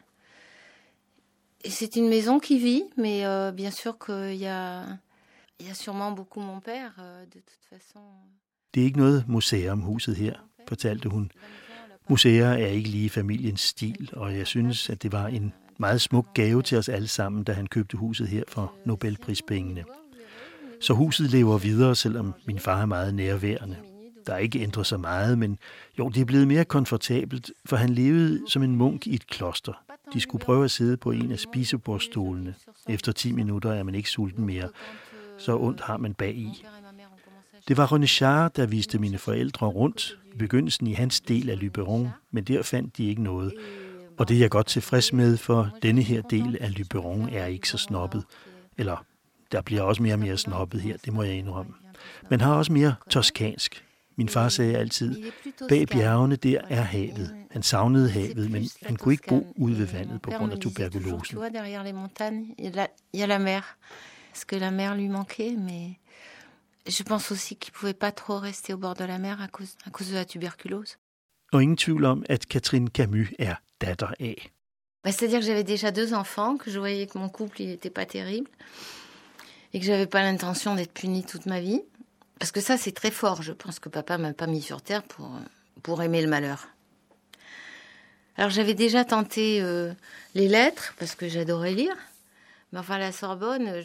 C'est 1.69 1.97
une 1.97 2.09
maison 2.09 2.39
qui 2.39 2.59
vit, 2.59 2.85
mais 2.97 3.27
euh, 3.27 3.53
bien 3.53 3.71
sûr 3.71 3.99
qu'il 3.99 4.37
y 4.37 4.47
a, 4.47 4.85
il 5.61 5.67
y 5.67 5.71
a 5.71 5.75
sûrement 5.75 6.13
beaucoup 6.13 6.41
mon 6.41 6.61
père, 6.61 6.93
euh, 6.99 7.25
de 7.25 7.41
toute 7.41 7.67
façon. 7.71 8.01
Det 8.75 8.81
er 8.81 8.85
ikke 8.85 8.99
noget 8.99 9.25
museum, 9.29 9.81
huset 9.81 10.17
her, 10.17 10.35
fortalte 10.69 11.09
hun. 11.09 11.31
Museer 12.09 12.47
er 12.47 12.67
ikke 12.67 12.89
lige 12.89 13.11
familiens 13.11 13.61
stil, 13.61 14.11
og 14.13 14.37
jeg 14.37 14.47
synes, 14.47 14.91
at 14.91 15.03
det 15.03 15.13
var 15.13 15.27
en 15.27 15.53
meget 15.79 16.01
smuk 16.01 16.35
gave 16.35 16.63
til 16.63 16.79
os 16.79 16.89
alle 16.89 17.09
sammen, 17.09 17.45
da 17.45 17.53
han 17.53 17.67
købte 17.67 17.97
huset 17.97 18.29
her 18.29 18.43
for 18.49 18.75
Nobelprispengene. 18.85 19.85
Så 20.81 20.95
huset 20.95 21.31
lever 21.31 21.59
videre, 21.59 21.97
selvom 21.97 22.35
min 22.47 22.59
far 22.59 22.83
er 22.83 22.87
meget 22.87 23.15
nærværende. 23.15 23.77
Der 24.27 24.35
er 24.35 24.39
ikke 24.39 24.61
ændret 24.61 24.87
så 24.87 24.97
meget, 24.97 25.39
men 25.39 25.59
jo, 25.99 26.09
det 26.09 26.21
er 26.21 26.25
blevet 26.25 26.49
mere 26.49 26.65
komfortabelt, 26.65 27.51
for 27.65 27.77
han 27.77 27.91
levede 27.91 28.43
som 28.49 28.63
en 28.63 28.77
munk 28.77 29.07
i 29.07 29.15
et 29.15 29.27
kloster. 29.27 29.86
De 30.13 30.21
skulle 30.21 30.45
prøve 30.45 30.65
at 30.65 30.71
sidde 30.71 30.97
på 30.97 31.11
en 31.11 31.33
af 31.33 31.39
spisebordstolene. 31.39 32.55
Efter 32.89 33.13
10 33.13 33.33
minutter 33.33 33.73
er 33.73 33.83
man 33.83 33.95
ikke 33.95 34.11
sulten 34.11 34.47
mere. 34.47 34.69
Så 35.39 35.57
ondt 35.57 35.81
har 35.81 35.97
man 35.97 36.15
bag 36.15 36.35
i. 36.35 36.65
Det 37.69 37.77
var 37.77 37.93
René 37.93 38.07
Char, 38.07 38.49
der 38.49 38.67
viste 38.67 38.99
mine 38.99 39.19
forældre 39.19 39.67
rundt, 39.67 40.19
i 40.35 40.37
begyndelsen 40.37 40.87
i 40.87 40.93
hans 40.93 41.21
del 41.21 41.51
af 41.51 41.61
Lyberon, 41.61 42.09
men 42.31 42.45
der 42.45 42.63
fandt 42.63 42.97
de 42.97 43.05
ikke 43.05 43.23
noget. 43.23 43.53
Og 44.19 44.29
det 44.29 44.35
er 44.37 44.41
jeg 44.41 44.51
godt 44.51 44.67
tilfreds 44.67 45.13
med, 45.13 45.37
for 45.37 45.71
denne 45.83 46.03
her 46.03 46.23
del 46.23 46.59
af 46.61 46.79
Lyberon 46.79 47.29
er 47.29 47.47
ikke 47.47 47.69
så 47.69 47.79
snobbet. 47.79 48.25
Eller, 48.79 49.05
der 49.53 49.63
bliver 49.63 49.83
også 49.83 50.03
mere 50.03 50.15
og 50.15 50.19
mere 50.19 50.37
snobbet 50.37 50.81
her, 50.81 50.97
det 51.05 51.13
må 51.13 51.23
jeg 51.23 51.35
indrømme. 51.35 51.73
Men 52.31 52.41
har 52.41 52.55
også 52.55 52.73
mere 52.73 52.95
toskansk. 53.11 53.86
Min 54.17 54.29
far 54.29 54.49
sagde 54.49 54.79
altid, 54.79 55.33
bag 55.69 55.87
bjergene 55.89 56.37
der 56.37 56.61
er 56.69 56.83
havet. 56.83 57.35
Han 57.51 57.63
savnede 57.63 58.11
havet, 58.11 58.51
men 58.51 58.69
han 58.83 58.97
kunne 58.97 59.15
ikke 59.15 59.29
bo 59.29 59.47
ude 59.57 59.79
ved 59.79 59.87
vandet 59.87 60.23
på 60.23 60.31
grund 60.31 60.53
af 60.53 60.59
tuberkulosen. 60.59 61.39
Il 62.59 62.87
y 63.15 63.23
a 63.23 63.27
la 63.27 63.39
mer. 63.39 63.63
Parce 64.33 64.45
que 64.45 64.57
la 64.57 64.71
mer 64.71 64.95
lui 64.95 65.09
manquait, 65.09 65.57
mais 65.57 65.99
je 66.87 67.03
pense 67.03 67.33
aussi 67.33 67.55
qu'il 67.55 67.73
pouvait 67.73 67.95
pas 67.95 68.11
trop 68.11 68.39
rester 68.39 68.75
au 68.75 68.77
bord 68.77 68.95
de 68.95 69.05
la 69.05 69.19
mer 69.19 69.41
à 69.41 69.49
cause, 69.49 69.77
à 69.87 69.91
cause 69.91 70.11
de 70.11 70.15
la 70.15 70.25
tuberculose. 70.25 70.97
Og 71.53 71.63
ingen 71.63 71.77
tvivl 71.77 72.05
om, 72.05 72.25
at 72.29 72.47
Catherine 72.49 72.91
Camus 72.91 73.29
er 73.39 73.55
datter 73.81 74.13
af. 74.21 74.51
C'est-à-dire 75.07 75.41
que 75.41 75.47
j'avais 75.47 75.65
déjà 75.65 75.91
deux 75.91 76.13
enfants, 76.13 76.57
que 76.59 76.71
je 76.71 76.79
voyais 76.79 77.07
que 77.07 77.19
mon 77.19 77.29
couple 77.29 77.63
il 77.63 77.71
était 77.71 77.95
pas 77.99 78.05
terrible, 78.05 78.51
et 79.73 79.81
que 79.81 79.87
j'avais 79.87 80.07
pas 80.07 80.23
l'intention 80.23 80.75
d'être 80.75 80.93
punie 80.93 81.25
toute 81.25 81.47
ma 81.47 81.61
vie. 81.61 81.81
Parce 82.39 82.53
que 82.53 82.61
ça, 82.61 82.77
c'est 82.77 82.93
très 82.93 83.11
fort. 83.11 83.43
Je 83.43 83.53
pense 83.53 83.79
que 83.79 83.89
papa 83.89 84.19
m'a 84.19 84.33
pas 84.33 84.47
mis 84.47 84.63
sur 84.63 84.83
terre 84.83 85.03
pour, 85.03 85.31
pour 85.83 86.03
aimer 86.03 86.23
le 86.23 86.29
malheur. 86.29 86.69
Alors 88.37 88.51
j'avais 88.51 88.75
déjà 88.75 89.05
tenté 89.05 89.63
euh, 89.63 89.93
les 90.35 90.49
lettres, 90.49 90.95
parce 90.99 91.15
que 91.15 91.29
j'adorais 91.29 91.73
lire. 91.73 91.97
Men 92.73 92.81
enfin, 92.81 92.99
la 92.99 93.13
Sorbonne, 93.13 93.83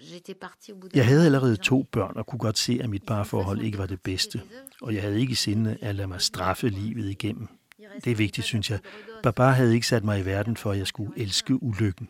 j'étais 0.00 0.34
parti 0.34 0.72
au 0.72 0.76
bout 0.76 0.88
Jeg 0.94 1.06
havde 1.06 1.24
allerede 1.24 1.56
to 1.56 1.86
børn 1.92 2.12
og 2.16 2.26
kunne 2.26 2.38
godt 2.38 2.58
se, 2.58 2.78
at 2.82 2.90
mit 2.90 3.02
parforhold 3.02 3.60
ikke 3.62 3.78
var 3.78 3.86
det 3.86 4.00
bedste. 4.00 4.42
Og 4.82 4.94
jeg 4.94 5.02
havde 5.02 5.20
ikke 5.20 5.32
i 5.32 5.34
sinde 5.34 5.76
at 5.80 5.94
lade 5.94 6.08
mig 6.08 6.20
straffe 6.20 6.68
livet 6.68 7.10
igennem. 7.10 7.48
Det 8.04 8.10
er 8.10 8.16
vigtigt, 8.16 8.46
synes 8.46 8.70
jeg. 8.70 8.78
Papa 9.22 9.42
havde 9.42 9.74
ikke 9.74 9.86
sat 9.86 10.04
mig 10.04 10.20
i 10.20 10.24
verden 10.24 10.56
for, 10.56 10.72
at 10.72 10.78
jeg 10.78 10.86
skulle 10.86 11.12
elske 11.16 11.62
ulykken. 11.62 12.08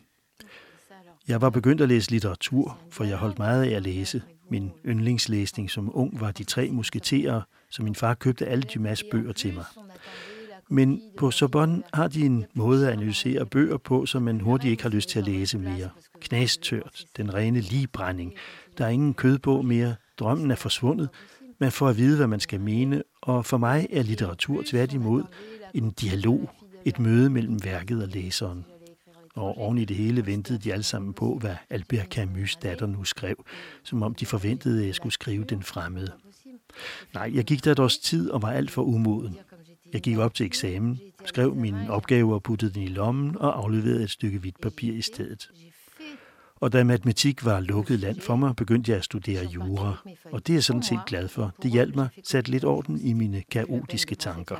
Jeg 1.27 1.41
var 1.41 1.49
begyndt 1.49 1.81
at 1.81 1.87
læse 1.87 2.11
litteratur, 2.11 2.79
for 2.89 3.03
jeg 3.03 3.17
holdt 3.17 3.39
meget 3.39 3.63
af 3.63 3.75
at 3.75 3.81
læse. 3.81 4.21
Min 4.51 4.71
yndlingslæsning 4.85 5.71
som 5.71 5.91
ung 5.93 6.21
var 6.21 6.31
De 6.31 6.43
Tre 6.43 6.69
Musketerer, 6.71 7.41
så 7.69 7.83
min 7.83 7.95
far 7.95 8.13
købte 8.13 8.45
alle 8.45 8.63
Dumas 8.63 9.03
bøger 9.11 9.33
til 9.33 9.53
mig. 9.53 9.65
Men 10.69 11.01
på 11.17 11.31
Sorbonne 11.31 11.83
har 11.93 12.07
de 12.07 12.25
en 12.25 12.45
måde 12.53 12.87
at 12.87 12.93
analysere 12.93 13.45
bøger 13.45 13.77
på, 13.77 14.05
som 14.05 14.21
man 14.21 14.39
hurtigt 14.39 14.71
ikke 14.71 14.83
har 14.83 14.89
lyst 14.89 15.09
til 15.09 15.19
at 15.19 15.25
læse 15.25 15.57
mere. 15.57 15.89
Knastørt, 16.21 17.05
den 17.17 17.33
rene 17.33 17.59
ligebrænding. 17.59 18.33
Der 18.77 18.85
er 18.85 18.89
ingen 18.89 19.13
kød 19.13 19.39
på 19.39 19.61
mere. 19.61 19.95
Drømmen 20.19 20.51
er 20.51 20.55
forsvundet. 20.55 21.09
Man 21.59 21.71
får 21.71 21.87
at 21.87 21.97
vide, 21.97 22.17
hvad 22.17 22.27
man 22.27 22.39
skal 22.39 22.59
mene, 22.59 23.03
og 23.21 23.45
for 23.45 23.57
mig 23.57 23.87
er 23.91 24.03
litteratur 24.03 24.63
tværtimod 24.65 25.23
en 25.73 25.91
dialog, 25.91 26.49
et 26.85 26.99
møde 26.99 27.29
mellem 27.29 27.63
værket 27.63 28.03
og 28.03 28.07
læseren. 28.07 28.65
Og 29.35 29.57
oven 29.57 29.77
i 29.77 29.85
det 29.85 29.95
hele 29.95 30.25
ventede 30.25 30.59
de 30.59 30.73
alle 30.73 30.83
sammen 30.83 31.13
på, 31.13 31.37
hvad 31.37 31.55
Albert 31.69 32.17
Camus' 32.17 32.59
datter 32.61 32.85
nu 32.85 33.03
skrev, 33.03 33.45
som 33.83 34.03
om 34.03 34.15
de 34.15 34.25
forventede, 34.25 34.81
at 34.81 34.87
jeg 34.87 34.95
skulle 34.95 35.13
skrive 35.13 35.43
den 35.43 35.63
fremmede. 35.63 36.11
Nej, 37.13 37.31
jeg 37.33 37.43
gik 37.43 37.65
der 37.65 37.71
et 37.71 37.79
års 37.79 37.97
tid 37.97 38.29
og 38.29 38.41
var 38.41 38.51
alt 38.51 38.71
for 38.71 38.83
umoden. 38.83 39.37
Jeg 39.93 40.01
gik 40.01 40.17
op 40.17 40.33
til 40.33 40.45
eksamen, 40.45 40.99
skrev 41.25 41.55
mine 41.55 41.91
opgaver 41.91 42.33
og 42.33 42.43
puttede 42.43 42.73
den 42.73 42.83
i 42.83 42.87
lommen 42.87 43.37
og 43.37 43.57
afleverede 43.57 44.03
et 44.03 44.09
stykke 44.09 44.39
hvidt 44.39 44.61
papir 44.61 44.93
i 44.93 45.01
stedet. 45.01 45.51
Og 46.55 46.73
da 46.73 46.83
matematik 46.83 47.45
var 47.45 47.59
lukket 47.59 47.99
land 47.99 48.21
for 48.21 48.35
mig, 48.35 48.55
begyndte 48.55 48.91
jeg 48.91 48.97
at 48.97 49.03
studere 49.03 49.45
jura. 49.45 50.03
Og 50.25 50.47
det 50.47 50.53
er 50.53 50.57
jeg 50.57 50.63
sådan 50.63 50.83
set 50.83 50.99
glad 51.07 51.27
for. 51.27 51.53
Det 51.63 51.71
hjalp 51.71 51.95
mig, 51.95 52.09
satte 52.23 52.51
lidt 52.51 52.65
orden 52.65 53.01
i 53.01 53.13
mine 53.13 53.43
kaotiske 53.51 54.15
tanker. 54.15 54.55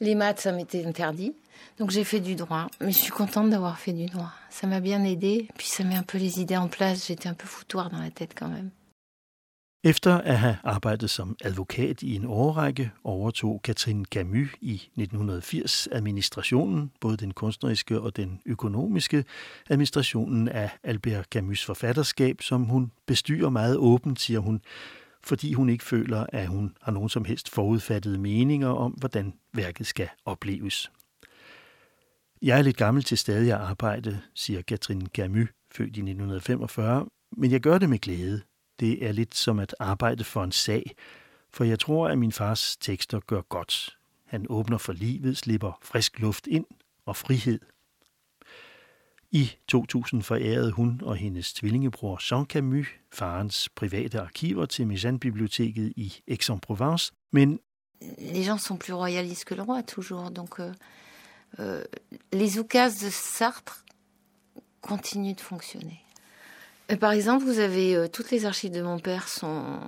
Les 0.00 0.14
maths, 0.14 0.40
ça 0.40 0.52
m'était 0.52 0.84
interdit. 0.84 1.34
Donc 1.78 1.90
j'ai 1.90 2.04
fait 2.04 2.20
du 2.20 2.34
droit. 2.34 2.66
Mais 2.80 2.92
je 2.92 2.98
suis 2.98 3.12
contente 3.12 3.50
d'avoir 3.50 3.78
fait 3.78 3.92
du 3.92 4.06
droit. 4.06 4.32
Ça 4.50 4.66
m'a 4.66 4.80
bien 4.80 5.04
aidé. 5.04 5.48
Puis 5.56 5.66
ça 5.66 5.84
met 5.84 5.96
un 5.96 6.02
peu 6.02 6.18
les 6.18 6.40
idées 6.40 6.56
en 6.56 6.68
place. 6.68 7.06
J'étais 7.06 7.28
un 7.28 7.34
peu 7.34 7.46
foutoir 7.46 7.90
dans 7.90 8.00
la 8.00 8.10
tête 8.10 8.34
quand 8.36 8.48
même. 8.48 8.70
Efter 9.84 10.20
at 10.20 10.38
have 10.38 10.56
arbejdet 10.64 11.10
som 11.10 11.36
advokat 11.44 12.02
i 12.02 12.16
en 12.16 12.24
årrække, 12.24 12.90
overtog 13.04 13.60
Catherine 13.64 14.04
Camus 14.04 14.48
i 14.60 14.72
1980 14.96 15.88
administrationen, 15.92 16.90
både 17.00 17.16
den 17.16 17.30
kunstneriske 17.30 18.00
og 18.00 18.16
den 18.16 18.40
økonomiske, 18.46 19.24
administrationen 19.70 20.48
af 20.48 20.70
Albert 20.82 21.26
Camus' 21.36 21.66
forfatterskab, 21.66 22.42
som 22.42 22.64
hun 22.64 22.92
bestyrer 23.06 23.50
meget 23.50 23.76
åbent, 23.76 24.20
siger 24.20 24.38
hun, 24.40 24.60
fordi 25.24 25.52
hun 25.52 25.68
ikke 25.68 25.84
føler, 25.84 26.26
at 26.28 26.48
hun 26.48 26.76
har 26.82 26.92
nogen 26.92 27.08
som 27.08 27.24
helst 27.24 27.48
forudfattede 27.48 28.18
meninger 28.18 28.68
om, 28.68 28.92
hvordan 28.92 29.34
værket 29.52 29.86
skal 29.86 30.08
opleves. 30.24 30.90
Jeg 32.42 32.58
er 32.58 32.62
lidt 32.62 32.76
gammel 32.76 33.02
til 33.02 33.18
stadig 33.18 33.52
at 33.52 33.60
arbejde, 33.60 34.20
siger 34.34 34.62
Catherine 34.62 35.06
Camus, 35.06 35.48
født 35.72 35.96
i 35.96 36.00
1945, 36.00 37.06
men 37.32 37.50
jeg 37.50 37.60
gør 37.60 37.78
det 37.78 37.90
med 37.90 37.98
glæde. 37.98 38.42
Det 38.80 39.06
er 39.06 39.12
lidt 39.12 39.34
som 39.34 39.58
at 39.58 39.74
arbejde 39.78 40.24
for 40.24 40.44
en 40.44 40.52
sag, 40.52 40.94
for 41.50 41.64
jeg 41.64 41.78
tror, 41.78 42.08
at 42.08 42.18
min 42.18 42.32
fars 42.32 42.76
tekster 42.76 43.20
gør 43.20 43.40
godt. 43.40 43.98
Han 44.26 44.46
åbner 44.48 44.78
for 44.78 44.92
livet, 44.92 45.36
slipper 45.36 45.78
frisk 45.82 46.20
luft 46.20 46.46
ind 46.46 46.66
og 47.06 47.16
frihed. 47.16 47.60
I 49.32 49.50
2000 49.68 50.22
forærede 50.22 50.70
hun 50.70 51.00
og 51.04 51.16
hendes 51.16 51.52
tvillingebror 51.52 52.18
Jean 52.34 52.44
Camus 52.46 52.86
farens 53.12 53.68
private 53.68 54.20
arkiver 54.20 54.66
til 54.66 54.86
Méjeanne-biblioteket 54.86 55.92
i 55.96 56.12
Aix-en-Provence, 56.28 57.12
men 57.30 57.58
Les 58.18 58.42
gens 58.44 58.58
sont 58.58 58.78
plus 58.78 58.92
royalistes 58.94 59.44
que 59.44 59.54
le 59.54 59.62
roi, 59.62 59.80
toujours. 59.82 60.30
Donc, 60.30 60.58
euh, 60.60 60.72
euh, 61.60 61.84
les 62.32 62.58
oukases 62.58 62.98
de 63.04 63.10
Sartre 63.10 63.84
continuent 64.80 65.36
de 65.36 65.40
fonctionner. 65.40 66.00
Euh, 66.90 66.96
Par 66.96 67.12
exemple, 67.12 67.44
vous 67.44 67.60
avez 67.60 67.94
euh, 67.96 68.08
toutes 68.08 68.30
les 68.32 68.44
archives 68.44 68.72
de 68.72 68.82
mon 68.82 68.98
père 68.98 69.28
sont, 69.28 69.78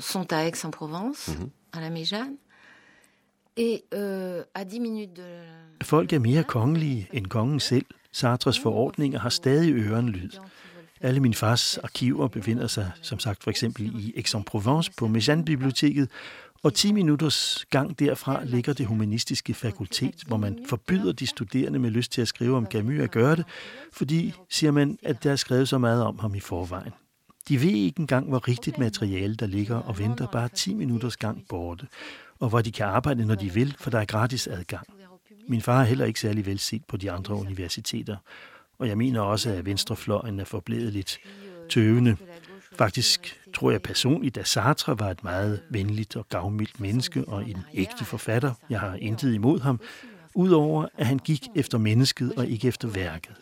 sont 0.00 0.32
à 0.32 0.44
Aix-en-Provence, 0.46 1.28
Mhm. 1.28 1.50
à 1.72 1.80
la 1.80 1.90
Méjeanne. 1.90 2.34
Folk 5.82 6.12
er 6.12 6.18
mere 6.18 6.44
kongelige 6.44 7.08
end 7.12 7.26
kongen 7.26 7.60
selv, 7.60 7.86
Sartres 8.12 8.58
forordninger 8.58 9.18
har 9.18 9.28
stadig 9.28 9.74
ørenlyd. 9.74 10.30
Alle 11.00 11.20
min 11.20 11.34
fars 11.34 11.78
arkiver 11.78 12.28
befinder 12.28 12.66
sig, 12.66 12.90
som 13.02 13.18
sagt, 13.18 13.42
for 13.42 13.50
eksempel 13.50 14.06
i 14.06 14.12
Aix-en-Provence 14.16 14.92
på 14.96 15.06
Méjeanne-biblioteket, 15.06 16.08
og 16.62 16.74
10 16.74 16.92
minutters 16.92 17.66
gang 17.70 17.98
derfra 17.98 18.44
ligger 18.44 18.72
det 18.72 18.86
humanistiske 18.86 19.54
fakultet, 19.54 20.22
hvor 20.26 20.36
man 20.36 20.58
forbyder 20.68 21.12
de 21.12 21.26
studerende 21.26 21.78
med 21.78 21.90
lyst 21.90 22.12
til 22.12 22.22
at 22.22 22.28
skrive 22.28 22.56
om 22.56 22.66
Camus 22.66 23.00
at 23.00 23.10
gøre 23.10 23.36
det, 23.36 23.44
fordi, 23.92 24.34
siger 24.50 24.70
man, 24.70 24.98
at 25.02 25.24
der 25.24 25.32
er 25.32 25.36
skrevet 25.36 25.68
så 25.68 25.78
meget 25.78 26.02
om 26.02 26.18
ham 26.18 26.34
i 26.34 26.40
forvejen. 26.40 26.92
De 27.48 27.60
ved 27.60 27.70
ikke 27.70 28.00
engang, 28.00 28.28
hvor 28.28 28.48
rigtigt 28.48 28.78
materiale 28.78 29.34
der 29.34 29.46
ligger 29.46 29.76
og 29.76 29.98
venter 29.98 30.26
bare 30.26 30.48
10 30.48 30.74
minutters 30.74 31.16
gang 31.16 31.44
borte, 31.48 31.86
og 32.44 32.50
hvor 32.50 32.60
de 32.60 32.72
kan 32.72 32.86
arbejde, 32.86 33.26
når 33.26 33.34
de 33.34 33.52
vil, 33.52 33.76
for 33.78 33.90
der 33.90 34.00
er 34.00 34.04
gratis 34.04 34.46
adgang. 34.46 34.86
Min 35.48 35.60
far 35.60 35.80
er 35.80 35.84
heller 35.84 36.04
ikke 36.04 36.20
særlig 36.20 36.46
velset 36.46 36.84
på 36.84 36.96
de 36.96 37.10
andre 37.10 37.34
universiteter, 37.34 38.16
og 38.78 38.88
jeg 38.88 38.98
mener 38.98 39.20
også, 39.20 39.50
at 39.50 39.66
venstrefløjen 39.66 40.40
er 40.40 40.44
forblevet 40.44 40.92
lidt 40.92 41.18
tøvende. 41.70 42.16
Faktisk 42.78 43.40
tror 43.54 43.70
jeg 43.70 43.82
personligt, 43.82 44.36
at 44.36 44.48
Sartre 44.48 44.98
var 44.98 45.10
et 45.10 45.24
meget 45.24 45.62
venligt 45.70 46.16
og 46.16 46.28
gavmildt 46.28 46.80
menneske 46.80 47.24
og 47.24 47.50
en 47.50 47.64
ægte 47.74 48.04
forfatter. 48.04 48.54
Jeg 48.70 48.80
har 48.80 48.94
intet 48.94 49.34
imod 49.34 49.60
ham, 49.60 49.80
udover 50.34 50.88
at 50.98 51.06
han 51.06 51.18
gik 51.18 51.48
efter 51.54 51.78
mennesket 51.78 52.32
og 52.36 52.46
ikke 52.46 52.68
efter 52.68 52.88
værket. 52.88 53.36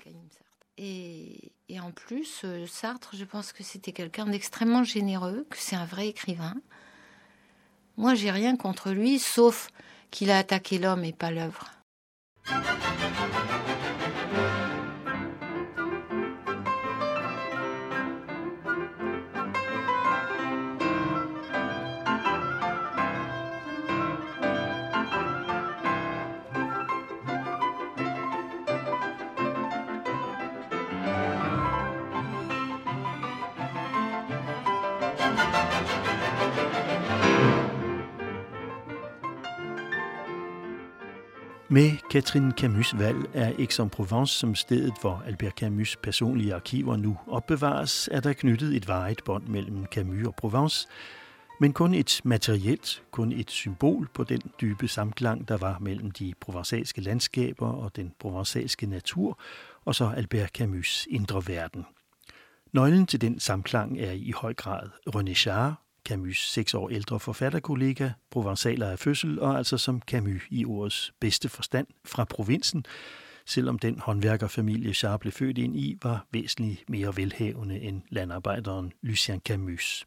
Et 0.78 1.80
en 1.80 1.92
plus, 2.06 2.44
euh, 2.44 2.66
Sartre, 2.68 3.16
je 3.16 3.25
pense 3.25 3.52
que 3.52 3.62
c'était 3.62 3.92
quelqu'un 3.92 4.26
d'extrêmement 4.26 4.85
généreux, 4.85 5.47
que 5.50 5.56
c'est 5.59 5.76
un 5.76 5.87
vrai 5.87 6.09
écrivain. 6.09 6.54
Moi, 7.96 8.14
j'ai 8.14 8.30
rien 8.30 8.56
contre 8.56 8.90
lui, 8.90 9.18
sauf 9.18 9.68
qu'il 10.11 10.30
a 10.30 10.38
attaqué 10.38 10.78
l'homme 10.78 11.04
et 11.04 11.12
pas 11.12 11.30
l'œuvre. 11.30 11.70
Med 41.73 41.91
Catherine 42.11 42.52
Camus' 42.61 42.99
valg 42.99 43.35
af 43.35 43.55
Aix-en-Provence 43.59 44.38
som 44.38 44.55
stedet, 44.55 44.95
hvor 45.00 45.23
Albert 45.26 45.62
Camus' 45.62 45.95
personlige 46.02 46.55
arkiver 46.55 46.97
nu 46.97 47.19
opbevares, 47.26 48.09
er 48.12 48.21
der 48.21 48.33
knyttet 48.33 48.76
et 48.76 48.88
varigt 48.88 49.25
bånd 49.25 49.47
mellem 49.47 49.87
Camus 49.87 50.26
og 50.26 50.35
Provence, 50.35 50.88
men 51.61 51.73
kun 51.73 51.95
et 51.95 52.21
materielt, 52.25 53.02
kun 53.11 53.33
et 53.33 53.50
symbol 53.50 54.09
på 54.14 54.25
den 54.25 54.41
dybe 54.61 54.88
samklang, 54.88 55.49
der 55.49 55.57
var 55.57 55.79
mellem 55.79 56.11
de 56.11 56.35
provençalske 56.45 57.00
landskaber 57.00 57.69
og 57.69 57.97
den 57.97 58.12
provençalske 58.25 58.87
natur, 58.87 59.38
og 59.85 59.95
så 59.95 60.12
Albert 60.17 60.61
Camus' 60.61 61.06
indre 61.11 61.43
verden. 61.47 61.87
Nøglen 62.73 63.06
til 63.06 63.21
den 63.21 63.41
samklang 63.41 64.00
er 64.00 64.13
i 64.13 64.32
høj 64.37 64.54
grad 64.54 64.89
René 65.17 65.35
Char, 65.35 65.82
Camus' 66.08 66.50
seks 66.50 66.75
år 66.75 66.88
ældre 66.88 67.21
forfatterkollega, 67.21 68.10
provençaler 68.36 68.84
af 68.84 68.99
fødsel 68.99 69.41
og 69.41 69.58
altså 69.58 69.78
som 69.78 70.02
Camus 70.06 70.43
i 70.50 70.65
ordets 70.65 71.12
bedste 71.21 71.49
forstand 71.49 71.86
fra 72.04 72.25
provinsen, 72.25 72.84
selvom 73.47 73.78
den 73.78 73.99
håndværkerfamilie 73.99 74.95
Char 74.95 75.17
blev 75.17 75.32
født 75.32 75.58
ind 75.58 75.76
i 75.76 75.99
var 76.02 76.26
væsentligt 76.32 76.91
mere 76.91 77.17
velhavende 77.17 77.80
end 77.80 78.02
landarbejderen 78.10 78.93
Lucien 79.02 79.41
Camus. 79.41 80.06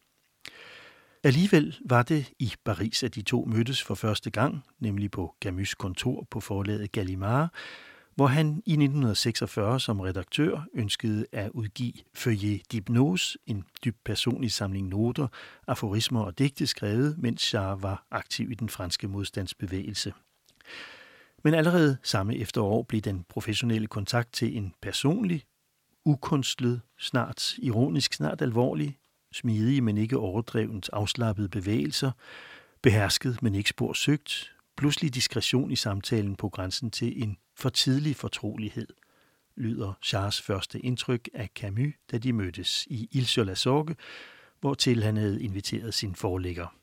Alligevel 1.23 1.77
var 1.89 2.03
det 2.03 2.31
i 2.39 2.53
Paris, 2.65 3.03
at 3.03 3.15
de 3.15 3.21
to 3.21 3.45
mødtes 3.45 3.83
for 3.83 3.95
første 3.95 4.29
gang, 4.29 4.63
nemlig 4.79 5.11
på 5.11 5.35
Camus' 5.45 5.73
kontor 5.77 6.27
på 6.31 6.39
forlaget 6.39 6.91
Gallimard, 6.91 7.49
hvor 8.15 8.27
han 8.27 8.47
i 8.47 8.71
1946 8.71 9.79
som 9.79 9.99
redaktør 9.99 10.67
ønskede 10.73 11.25
at 11.31 11.51
udgive 11.53 11.93
Feuillet 12.13 12.61
d'Hypnose, 12.73 13.35
en 13.47 13.65
dybt 13.85 14.03
personlig 14.05 14.51
samling 14.51 14.87
noter, 14.87 15.27
aforismer 15.67 16.21
og 16.21 16.39
digte 16.39 16.67
skrevet, 16.67 17.17
mens 17.17 17.41
Char 17.41 17.75
var 17.75 18.05
aktiv 18.11 18.51
i 18.51 18.55
den 18.55 18.69
franske 18.69 19.07
modstandsbevægelse. 19.07 20.13
Men 21.43 21.53
allerede 21.53 21.97
samme 22.03 22.37
efterår 22.37 22.83
blev 22.83 23.01
den 23.01 23.25
professionelle 23.29 23.87
kontakt 23.87 24.33
til 24.33 24.57
en 24.57 24.73
personlig, 24.81 25.43
ukunstlet, 26.05 26.81
snart 26.99 27.57
ironisk, 27.57 28.13
snart 28.13 28.41
alvorlig, 28.41 28.97
smidige, 29.33 29.81
men 29.81 29.97
ikke 29.97 30.17
overdrevent 30.17 30.89
afslappede 30.93 31.49
bevægelser, 31.49 32.11
behersket, 32.81 33.41
men 33.41 33.55
ikke 33.55 33.69
spor 33.69 33.93
søgt, 33.93 34.51
pludselig 34.77 35.15
diskretion 35.15 35.71
i 35.71 35.75
samtalen 35.75 36.35
på 36.35 36.49
grænsen 36.49 36.91
til 36.91 37.23
en 37.23 37.37
for 37.55 37.69
tidlig 37.69 38.15
fortrolighed, 38.15 38.87
lyder 39.55 39.93
Charles 40.03 40.41
første 40.41 40.79
indtryk 40.79 41.29
af 41.33 41.49
Camus, 41.55 41.93
da 42.11 42.17
de 42.17 42.33
mødtes 42.33 42.87
i 42.89 43.09
Ile 43.11 43.25
sur 43.25 43.43
la 43.43 43.55
Sorgue, 43.55 43.95
hvortil 44.59 45.03
han 45.03 45.17
havde 45.17 45.43
inviteret 45.43 45.93
sin 45.93 46.15
forlægger. 46.15 46.75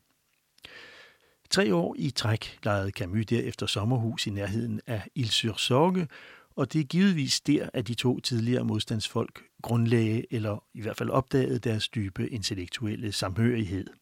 Tre 1.51 1.75
år 1.75 1.95
i 1.99 2.11
træk 2.11 2.59
lejede 2.63 2.91
Camus 2.91 3.27
derefter 3.27 3.67
sommerhus 3.67 4.27
i 4.27 4.31
nærheden 4.31 4.81
af 4.87 5.09
Ile 5.15 5.31
sur 5.31 5.55
Sorgue, 5.55 6.09
og 6.57 6.73
det 6.73 6.81
er 6.81 6.85
givetvis 6.85 7.41
der, 7.41 7.69
at 7.73 7.89
de 7.89 7.95
to 7.95 8.21
tidligere 8.21 8.65
modstandsfolk 8.65 9.43
grundlagde 9.63 10.25
eller 10.31 10.65
i 10.75 10.81
hvert 10.81 10.97
fald 10.97 11.11
opdagede 11.11 11.59
deres 11.59 11.89
dybe 11.89 12.31
intellektuelle 12.31 13.13
samhørighed– 13.13 13.87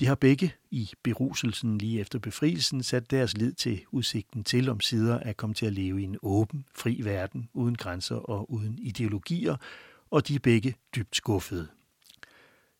de 0.00 0.06
har 0.06 0.14
begge 0.14 0.54
i 0.70 0.90
beruselsen 1.02 1.78
lige 1.78 2.00
efter 2.00 2.18
befrielsen 2.18 2.82
sat 2.82 3.10
deres 3.10 3.36
lid 3.36 3.52
til 3.52 3.80
udsigten 3.90 4.44
til 4.44 4.68
om 4.68 4.80
sider 4.80 5.18
at 5.18 5.36
komme 5.36 5.54
til 5.54 5.66
at 5.66 5.72
leve 5.72 6.00
i 6.00 6.04
en 6.04 6.16
åben, 6.22 6.64
fri 6.74 7.00
verden, 7.02 7.48
uden 7.54 7.74
grænser 7.74 8.16
og 8.16 8.52
uden 8.52 8.78
ideologier, 8.78 9.56
og 10.10 10.28
de 10.28 10.34
er 10.34 10.38
begge 10.38 10.74
dybt 10.96 11.16
skuffede. 11.16 11.68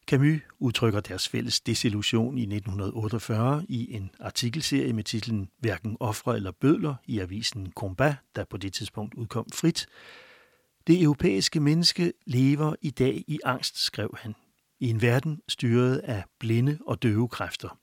Camus 0.06 0.40
udtrykker 0.58 1.00
deres 1.00 1.28
fælles 1.28 1.60
desillusion 1.60 2.38
i 2.38 2.42
1948 2.42 3.64
i 3.68 3.94
en 3.94 4.10
artikelserie 4.20 4.92
med 4.92 5.04
titlen 5.04 5.48
Hverken 5.58 5.96
ofre 6.00 6.36
eller 6.36 6.50
bødler 6.50 6.94
i 7.06 7.18
avisen 7.18 7.72
Combat, 7.76 8.16
der 8.36 8.44
på 8.44 8.56
det 8.56 8.72
tidspunkt 8.72 9.14
udkom 9.14 9.46
frit. 9.54 9.86
Det 10.86 11.02
europæiske 11.02 11.60
menneske 11.60 12.12
lever 12.26 12.74
i 12.82 12.90
dag 12.90 13.24
i 13.26 13.38
angst, 13.44 13.78
skrev 13.78 14.16
han 14.18 14.34
i 14.80 14.90
en 14.90 15.02
verden 15.02 15.40
styret 15.48 15.96
af 15.98 16.24
blinde 16.38 16.78
og 16.86 17.02
døve 17.02 17.28
kræfter. 17.28 17.78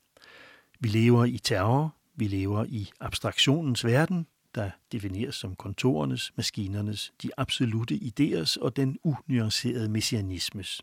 Vi 0.80 0.88
lever 0.88 1.24
i 1.24 1.38
terror, 1.38 1.96
vi 2.14 2.26
lever 2.26 2.64
i 2.68 2.90
abstraktionens 3.00 3.84
verden, 3.84 4.26
der 4.54 4.70
defineres 4.92 5.34
som 5.34 5.56
kontorernes, 5.56 6.32
maskinernes, 6.36 7.12
de 7.22 7.30
absolute 7.36 7.94
idéers 7.94 8.56
og 8.60 8.76
den 8.76 8.98
unuancerede 9.04 9.88
messianismes. 9.88 10.82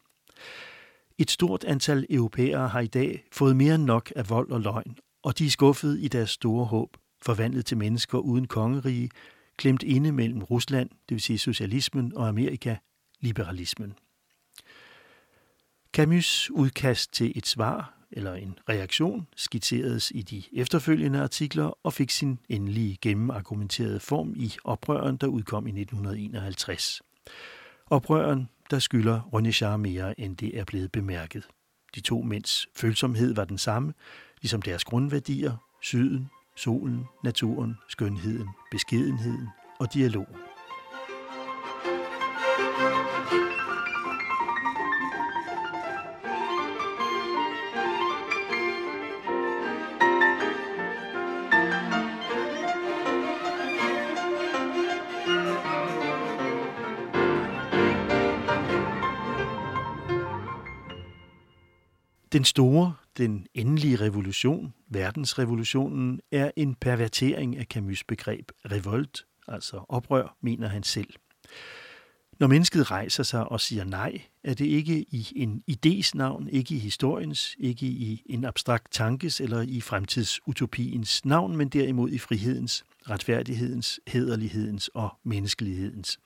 Et 1.18 1.32
stort 1.32 1.64
antal 1.64 2.06
europæere 2.10 2.68
har 2.68 2.80
i 2.80 2.88
dag 2.88 3.24
fået 3.32 3.56
mere 3.56 3.76
end 3.76 3.84
nok 3.84 4.12
af 4.16 4.30
vold 4.30 4.52
og 4.52 4.62
løgn, 4.62 4.98
og 5.24 5.38
de 5.38 5.46
er 5.46 5.50
skuffet 5.50 6.00
i 6.00 6.08
deres 6.08 6.30
store 6.30 6.66
håb, 6.66 6.98
forvandlet 7.22 7.66
til 7.66 7.78
mennesker 7.78 8.18
uden 8.18 8.48
kongerige, 8.48 9.10
klemt 9.58 9.84
inde 9.84 10.12
mellem 10.12 10.44
Rusland, 10.44 10.90
det 10.90 11.16
vil 11.16 11.22
sige 11.22 11.40
socialismen, 11.40 12.18
og 12.18 12.28
Amerika, 12.28 12.76
liberalismen. 13.22 13.94
Camus' 15.98 16.50
udkast 16.52 17.14
til 17.14 17.32
et 17.36 17.48
svar 17.48 17.94
eller 18.12 18.34
en 18.34 18.60
reaktion 18.70 19.28
skitseredes 19.36 20.12
i 20.16 20.22
de 20.22 20.44
efterfølgende 20.54 21.22
artikler 21.22 21.78
og 21.84 21.94
fik 21.94 22.10
sin 22.10 22.40
endelige 22.50 22.98
gennemargumenterede 23.02 24.00
form 24.00 24.34
i 24.36 24.54
oprøren, 24.64 25.18
der 25.18 25.28
udkom 25.28 25.68
i 25.68 25.70
1951. 25.70 27.02
Oprøren, 27.90 28.50
der 28.72 28.80
skylder 28.80 29.22
René 29.22 29.52
Char 29.52 29.78
mere, 29.78 30.20
end 30.20 30.38
det 30.38 30.60
er 30.60 30.64
blevet 30.64 30.92
bemærket. 30.92 31.48
De 31.96 32.00
to 32.00 32.22
mænds 32.22 32.68
følsomhed 32.76 33.36
var 33.36 33.46
den 33.46 33.58
samme, 33.58 33.94
ligesom 34.42 34.62
deres 34.62 34.84
grundværdier, 34.84 35.58
syden, 35.82 36.30
solen, 36.56 37.04
naturen, 37.24 37.76
skønheden, 37.90 38.50
beskedenheden 38.72 39.48
og 39.80 39.94
dialogen. 39.94 40.55
Den 62.36 62.46
store, 62.46 62.94
den 63.18 63.48
endelige 63.54 63.96
revolution, 63.96 64.74
verdensrevolutionen, 64.88 66.20
er 66.32 66.52
en 66.56 66.76
pervertering 66.76 67.58
af 67.58 67.66
Camus' 67.74 68.02
begreb 68.08 68.52
revolt, 68.72 69.26
altså 69.48 69.86
oprør, 69.90 70.38
mener 70.42 70.68
han 70.68 70.84
selv. 70.84 71.14
Når 72.40 72.48
mennesket 72.48 72.92
rejser 72.92 73.24
sig 73.24 73.52
og 73.52 73.62
siger 73.62 73.84
nej, 73.84 74.22
er 74.44 74.54
det 74.54 74.66
ikke 74.66 75.06
i 75.10 75.28
en 75.36 75.64
idés 75.72 76.12
navn, 76.14 76.50
ikke 76.50 76.76
i 76.76 76.80
historiens, 76.80 77.56
ikke 77.60 77.86
i 77.86 78.24
en 78.26 78.46
abstrakt 78.46 78.92
tankes 78.92 79.42
eller 79.42 79.62
i 79.62 79.82
fremtidsutopiens 79.82 81.26
navn, 81.26 81.58
men 81.58 81.70
derimod 81.70 82.12
i 82.12 82.18
frihedens, 82.18 82.86
retfærdighedens, 83.10 84.00
hederlighedens 84.08 84.88
og 84.88 85.10
menneskelighedens. 85.24 86.20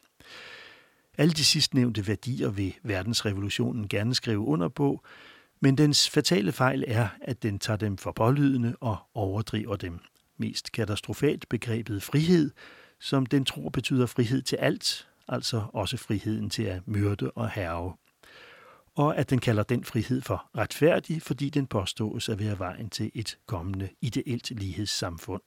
Alle 1.17 1.33
de 1.33 1.45
sidstnævnte 1.45 2.07
værdier 2.07 2.49
vil 2.49 2.75
verdensrevolutionen 2.83 3.87
gerne 3.87 4.15
skrive 4.15 4.39
under 4.39 4.67
på, 4.67 5.03
men 5.61 5.77
dens 5.77 6.09
fatale 6.09 6.51
fejl 6.51 6.83
er, 6.87 7.07
at 7.21 7.43
den 7.43 7.59
tager 7.59 7.77
dem 7.77 7.97
for 7.97 8.11
pålydende 8.11 8.75
og 8.79 8.97
overdriver 9.13 9.75
dem. 9.75 9.99
Mest 10.37 10.71
katastrofalt 10.71 11.49
begrebet 11.49 12.03
frihed, 12.03 12.51
som 12.99 13.25
den 13.25 13.45
tror 13.45 13.69
betyder 13.69 14.05
frihed 14.05 14.41
til 14.41 14.55
alt, 14.55 15.07
altså 15.27 15.63
også 15.73 15.97
friheden 15.97 16.49
til 16.49 16.63
at 16.63 16.87
myrde 16.87 17.31
og 17.31 17.49
herve. 17.49 17.93
Og 18.95 19.17
at 19.17 19.29
den 19.29 19.39
kalder 19.39 19.63
den 19.63 19.83
frihed 19.83 20.21
for 20.21 20.49
retfærdig, 20.57 21.21
fordi 21.21 21.49
den 21.49 21.67
påstås 21.67 22.29
at 22.29 22.39
være 22.39 22.59
vejen 22.59 22.89
til 22.89 23.11
et 23.13 23.37
kommende 23.45 23.89
ideelt 24.01 24.51
lighedssamfund. 24.51 25.41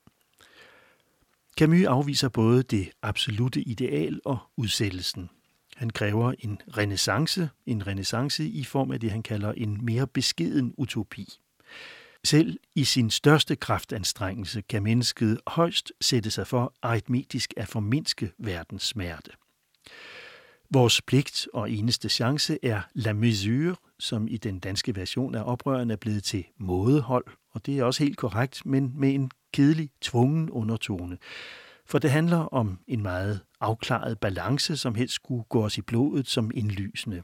Camus 1.59 1.85
afviser 1.85 2.29
både 2.29 2.63
det 2.63 2.91
absolute 3.03 3.63
ideal 3.63 4.21
og 4.25 4.39
udsættelsen. 4.57 5.31
Han 5.77 5.91
kræver 5.91 6.35
en 6.39 6.61
renaissance, 6.77 7.51
en 7.67 7.87
renaissance 7.87 8.49
i 8.49 8.65
form 8.65 8.91
af 8.91 9.01
det, 9.01 9.11
han 9.11 9.23
kalder 9.23 9.53
en 9.53 9.85
mere 9.85 10.07
beskeden 10.07 10.75
utopi. 10.79 11.29
Selv 12.25 12.59
i 12.75 12.85
sin 12.85 13.11
største 13.11 13.57
kraftanstrengelse 13.57 14.63
kan 14.63 14.83
mennesket 14.83 15.41
højst 15.47 15.93
sætte 16.01 16.31
sig 16.31 16.47
for 16.47 16.75
aritmetisk 16.83 17.55
at 17.57 17.69
formindske 17.69 18.33
verdens 18.39 18.83
smerte. 18.83 19.31
Vores 20.71 21.03
pligt 21.03 21.49
og 21.55 21.71
eneste 21.71 22.09
chance 22.09 22.59
er 22.63 22.81
la 22.95 23.13
mesure, 23.13 23.77
som 23.99 24.29
i 24.29 24.37
den 24.37 24.59
danske 24.59 24.97
version 24.97 25.35
af 25.35 25.43
oprøren 25.45 25.91
er 25.91 25.97
blevet 25.97 26.25
til 26.25 26.45
mådehold, 26.59 27.25
og 27.51 27.67
det 27.67 27.79
er 27.79 27.85
også 27.85 28.05
helt 28.05 28.17
korrekt, 28.17 28.67
men 28.67 28.93
med 28.97 29.15
en 29.15 29.31
kedelig, 29.53 29.91
tvungen 30.01 30.51
undertone. 30.51 31.19
For 31.87 31.99
det 31.99 32.11
handler 32.11 32.39
om 32.39 32.79
en 32.87 33.03
meget 33.03 33.41
afklaret 33.63 34.19
balance, 34.19 34.77
som 34.77 34.95
helst 34.95 35.15
skulle 35.15 35.45
gå 35.45 35.65
os 35.65 35.79
i 35.79 35.83
blodet 35.83 36.29
som 36.29 36.51
indlysende. 36.55 37.23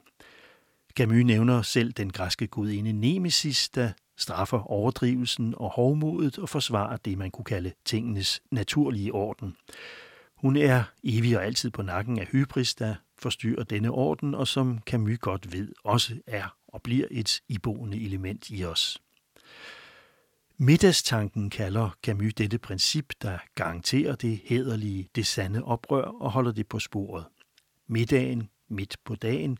Camus 0.96 1.24
nævner 1.24 1.62
selv 1.62 1.92
den 1.92 2.10
græske 2.10 2.46
gudinde 2.46 2.92
Nemesis, 2.92 3.68
der 3.68 3.90
straffer 4.16 4.70
overdrivelsen 4.70 5.54
og 5.56 5.70
hovmodet 5.70 6.38
og 6.38 6.48
forsvarer 6.48 6.96
det, 6.96 7.18
man 7.18 7.30
kunne 7.30 7.44
kalde 7.44 7.72
tingenes 7.84 8.42
naturlige 8.50 9.12
orden. 9.12 9.56
Hun 10.36 10.56
er 10.56 10.82
evig 11.04 11.36
og 11.36 11.44
altid 11.44 11.70
på 11.70 11.82
nakken 11.82 12.18
af 12.18 12.26
hybris, 12.26 12.74
der 12.74 12.94
forstyrrer 13.18 13.64
denne 13.64 13.90
orden, 13.90 14.34
og 14.34 14.48
som 14.48 14.78
Camus 14.86 15.18
godt 15.18 15.52
ved 15.52 15.72
også 15.84 16.14
er 16.26 16.56
og 16.68 16.82
bliver 16.82 17.06
et 17.10 17.40
iboende 17.48 18.00
element 18.04 18.50
i 18.50 18.64
os. 18.64 19.02
Middagstanken 20.60 21.50
kalder 21.50 21.90
Camus 22.02 22.34
dette 22.34 22.58
princip, 22.58 23.12
der 23.22 23.38
garanterer 23.54 24.14
det 24.14 24.40
hederlige, 24.44 25.08
det 25.14 25.26
sande 25.26 25.64
oprør 25.64 26.02
og 26.02 26.30
holder 26.30 26.52
det 26.52 26.66
på 26.66 26.78
sporet. 26.78 27.24
Middagen, 27.86 28.48
midt 28.68 28.96
på 29.04 29.14
dagen, 29.14 29.58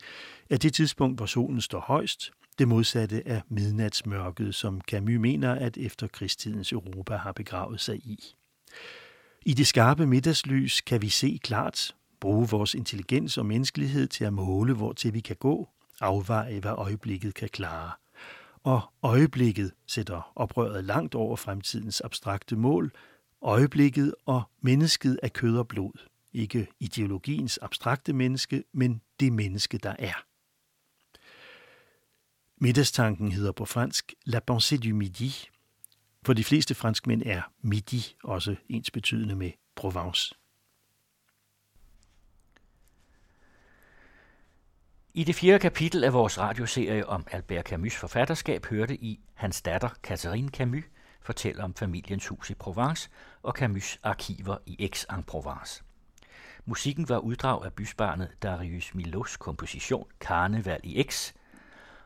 er 0.50 0.56
det 0.56 0.74
tidspunkt, 0.74 1.18
hvor 1.18 1.26
solen 1.26 1.60
står 1.60 1.80
højst, 1.80 2.30
det 2.58 2.68
modsatte 2.68 3.28
af 3.28 3.42
midnatsmørket, 3.48 4.54
som 4.54 4.80
Camus 4.80 5.18
mener, 5.18 5.54
at 5.54 5.76
efterkrigstidens 5.76 6.72
Europa 6.72 7.16
har 7.16 7.32
begravet 7.32 7.80
sig 7.80 7.96
i. 7.96 8.34
I 9.46 9.54
det 9.54 9.66
skarpe 9.66 10.06
middagslys 10.06 10.80
kan 10.80 11.02
vi 11.02 11.08
se 11.08 11.38
klart, 11.42 11.94
bruge 12.20 12.48
vores 12.48 12.74
intelligens 12.74 13.38
og 13.38 13.46
menneskelighed 13.46 14.06
til 14.06 14.24
at 14.24 14.32
måle, 14.32 14.74
hvor 14.74 14.92
til 14.92 15.14
vi 15.14 15.20
kan 15.20 15.36
gå, 15.36 15.68
afveje, 16.00 16.60
hvad 16.60 16.72
øjeblikket 16.72 17.34
kan 17.34 17.48
klare. 17.48 17.90
Og 18.68 18.92
øjeblikket 19.02 19.72
sætter 19.86 20.32
oprøret 20.36 20.84
langt 20.84 21.14
over 21.14 21.36
fremtidens 21.36 22.00
abstrakte 22.00 22.56
mål, 22.56 22.92
øjeblikket 23.42 24.14
og 24.26 24.42
mennesket 24.60 25.20
af 25.22 25.32
kød 25.32 25.58
og 25.58 25.68
blod. 25.68 26.08
Ikke 26.32 26.66
ideologiens 26.80 27.58
abstrakte 27.62 28.12
menneske, 28.12 28.64
men 28.72 29.00
det 29.20 29.32
menneske, 29.32 29.78
der 29.78 29.94
er. 29.98 30.24
Middagstanken 32.56 33.32
hedder 33.32 33.52
på 33.52 33.64
fransk 33.64 34.14
La 34.26 34.40
pensée 34.50 34.76
du 34.76 34.94
midi. 34.94 35.48
For 36.22 36.32
de 36.32 36.44
fleste 36.44 36.74
franskmænd 36.74 37.22
er 37.26 37.42
midi 37.62 38.16
også 38.24 38.56
ens 38.68 38.90
betydende 38.90 39.36
med 39.36 39.50
Provence. 39.76 40.34
I 45.18 45.24
det 45.24 45.34
fjerde 45.34 45.58
kapitel 45.58 46.04
af 46.04 46.12
vores 46.12 46.38
radioserie 46.38 47.06
om 47.06 47.26
Albert 47.30 47.72
Camus' 47.72 47.98
forfatterskab 47.98 48.66
hørte 48.66 48.94
I 48.94 49.20
hans 49.34 49.62
datter 49.62 49.88
Catherine 50.02 50.48
Camus 50.48 50.84
fortælle 51.20 51.64
om 51.64 51.74
familiens 51.74 52.26
hus 52.26 52.50
i 52.50 52.54
Provence 52.54 53.10
og 53.42 53.58
Camus' 53.58 53.98
arkiver 54.02 54.56
i 54.66 54.76
Aix-en-Provence. 54.82 55.82
Musikken 56.64 57.08
var 57.08 57.18
uddrag 57.18 57.64
af 57.64 57.72
bysbarnet 57.72 58.30
Darius 58.42 58.94
Milos 58.94 59.36
komposition 59.36 60.06
Karneval 60.20 60.80
i 60.84 61.02
X. 61.02 61.32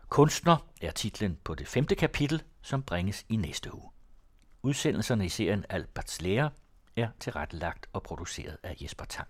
Kunstner 0.09 0.57
er 0.83 0.90
titlen 0.90 1.38
på 1.44 1.55
det 1.55 1.68
femte 1.68 1.94
kapitel, 1.94 2.42
som 2.62 2.83
bringes 2.83 3.27
i 3.29 3.37
næste 3.37 3.75
uge. 3.75 3.90
Udsendelserne 4.62 5.25
i 5.25 5.29
serien 5.29 5.64
Alberts 5.68 6.20
Lærer 6.22 6.51
er 6.96 7.09
tilrettelagt 7.20 7.87
og 7.92 8.03
produceret 8.03 8.57
af 8.62 8.77
Jesper 8.81 9.05
Tang. 9.05 9.29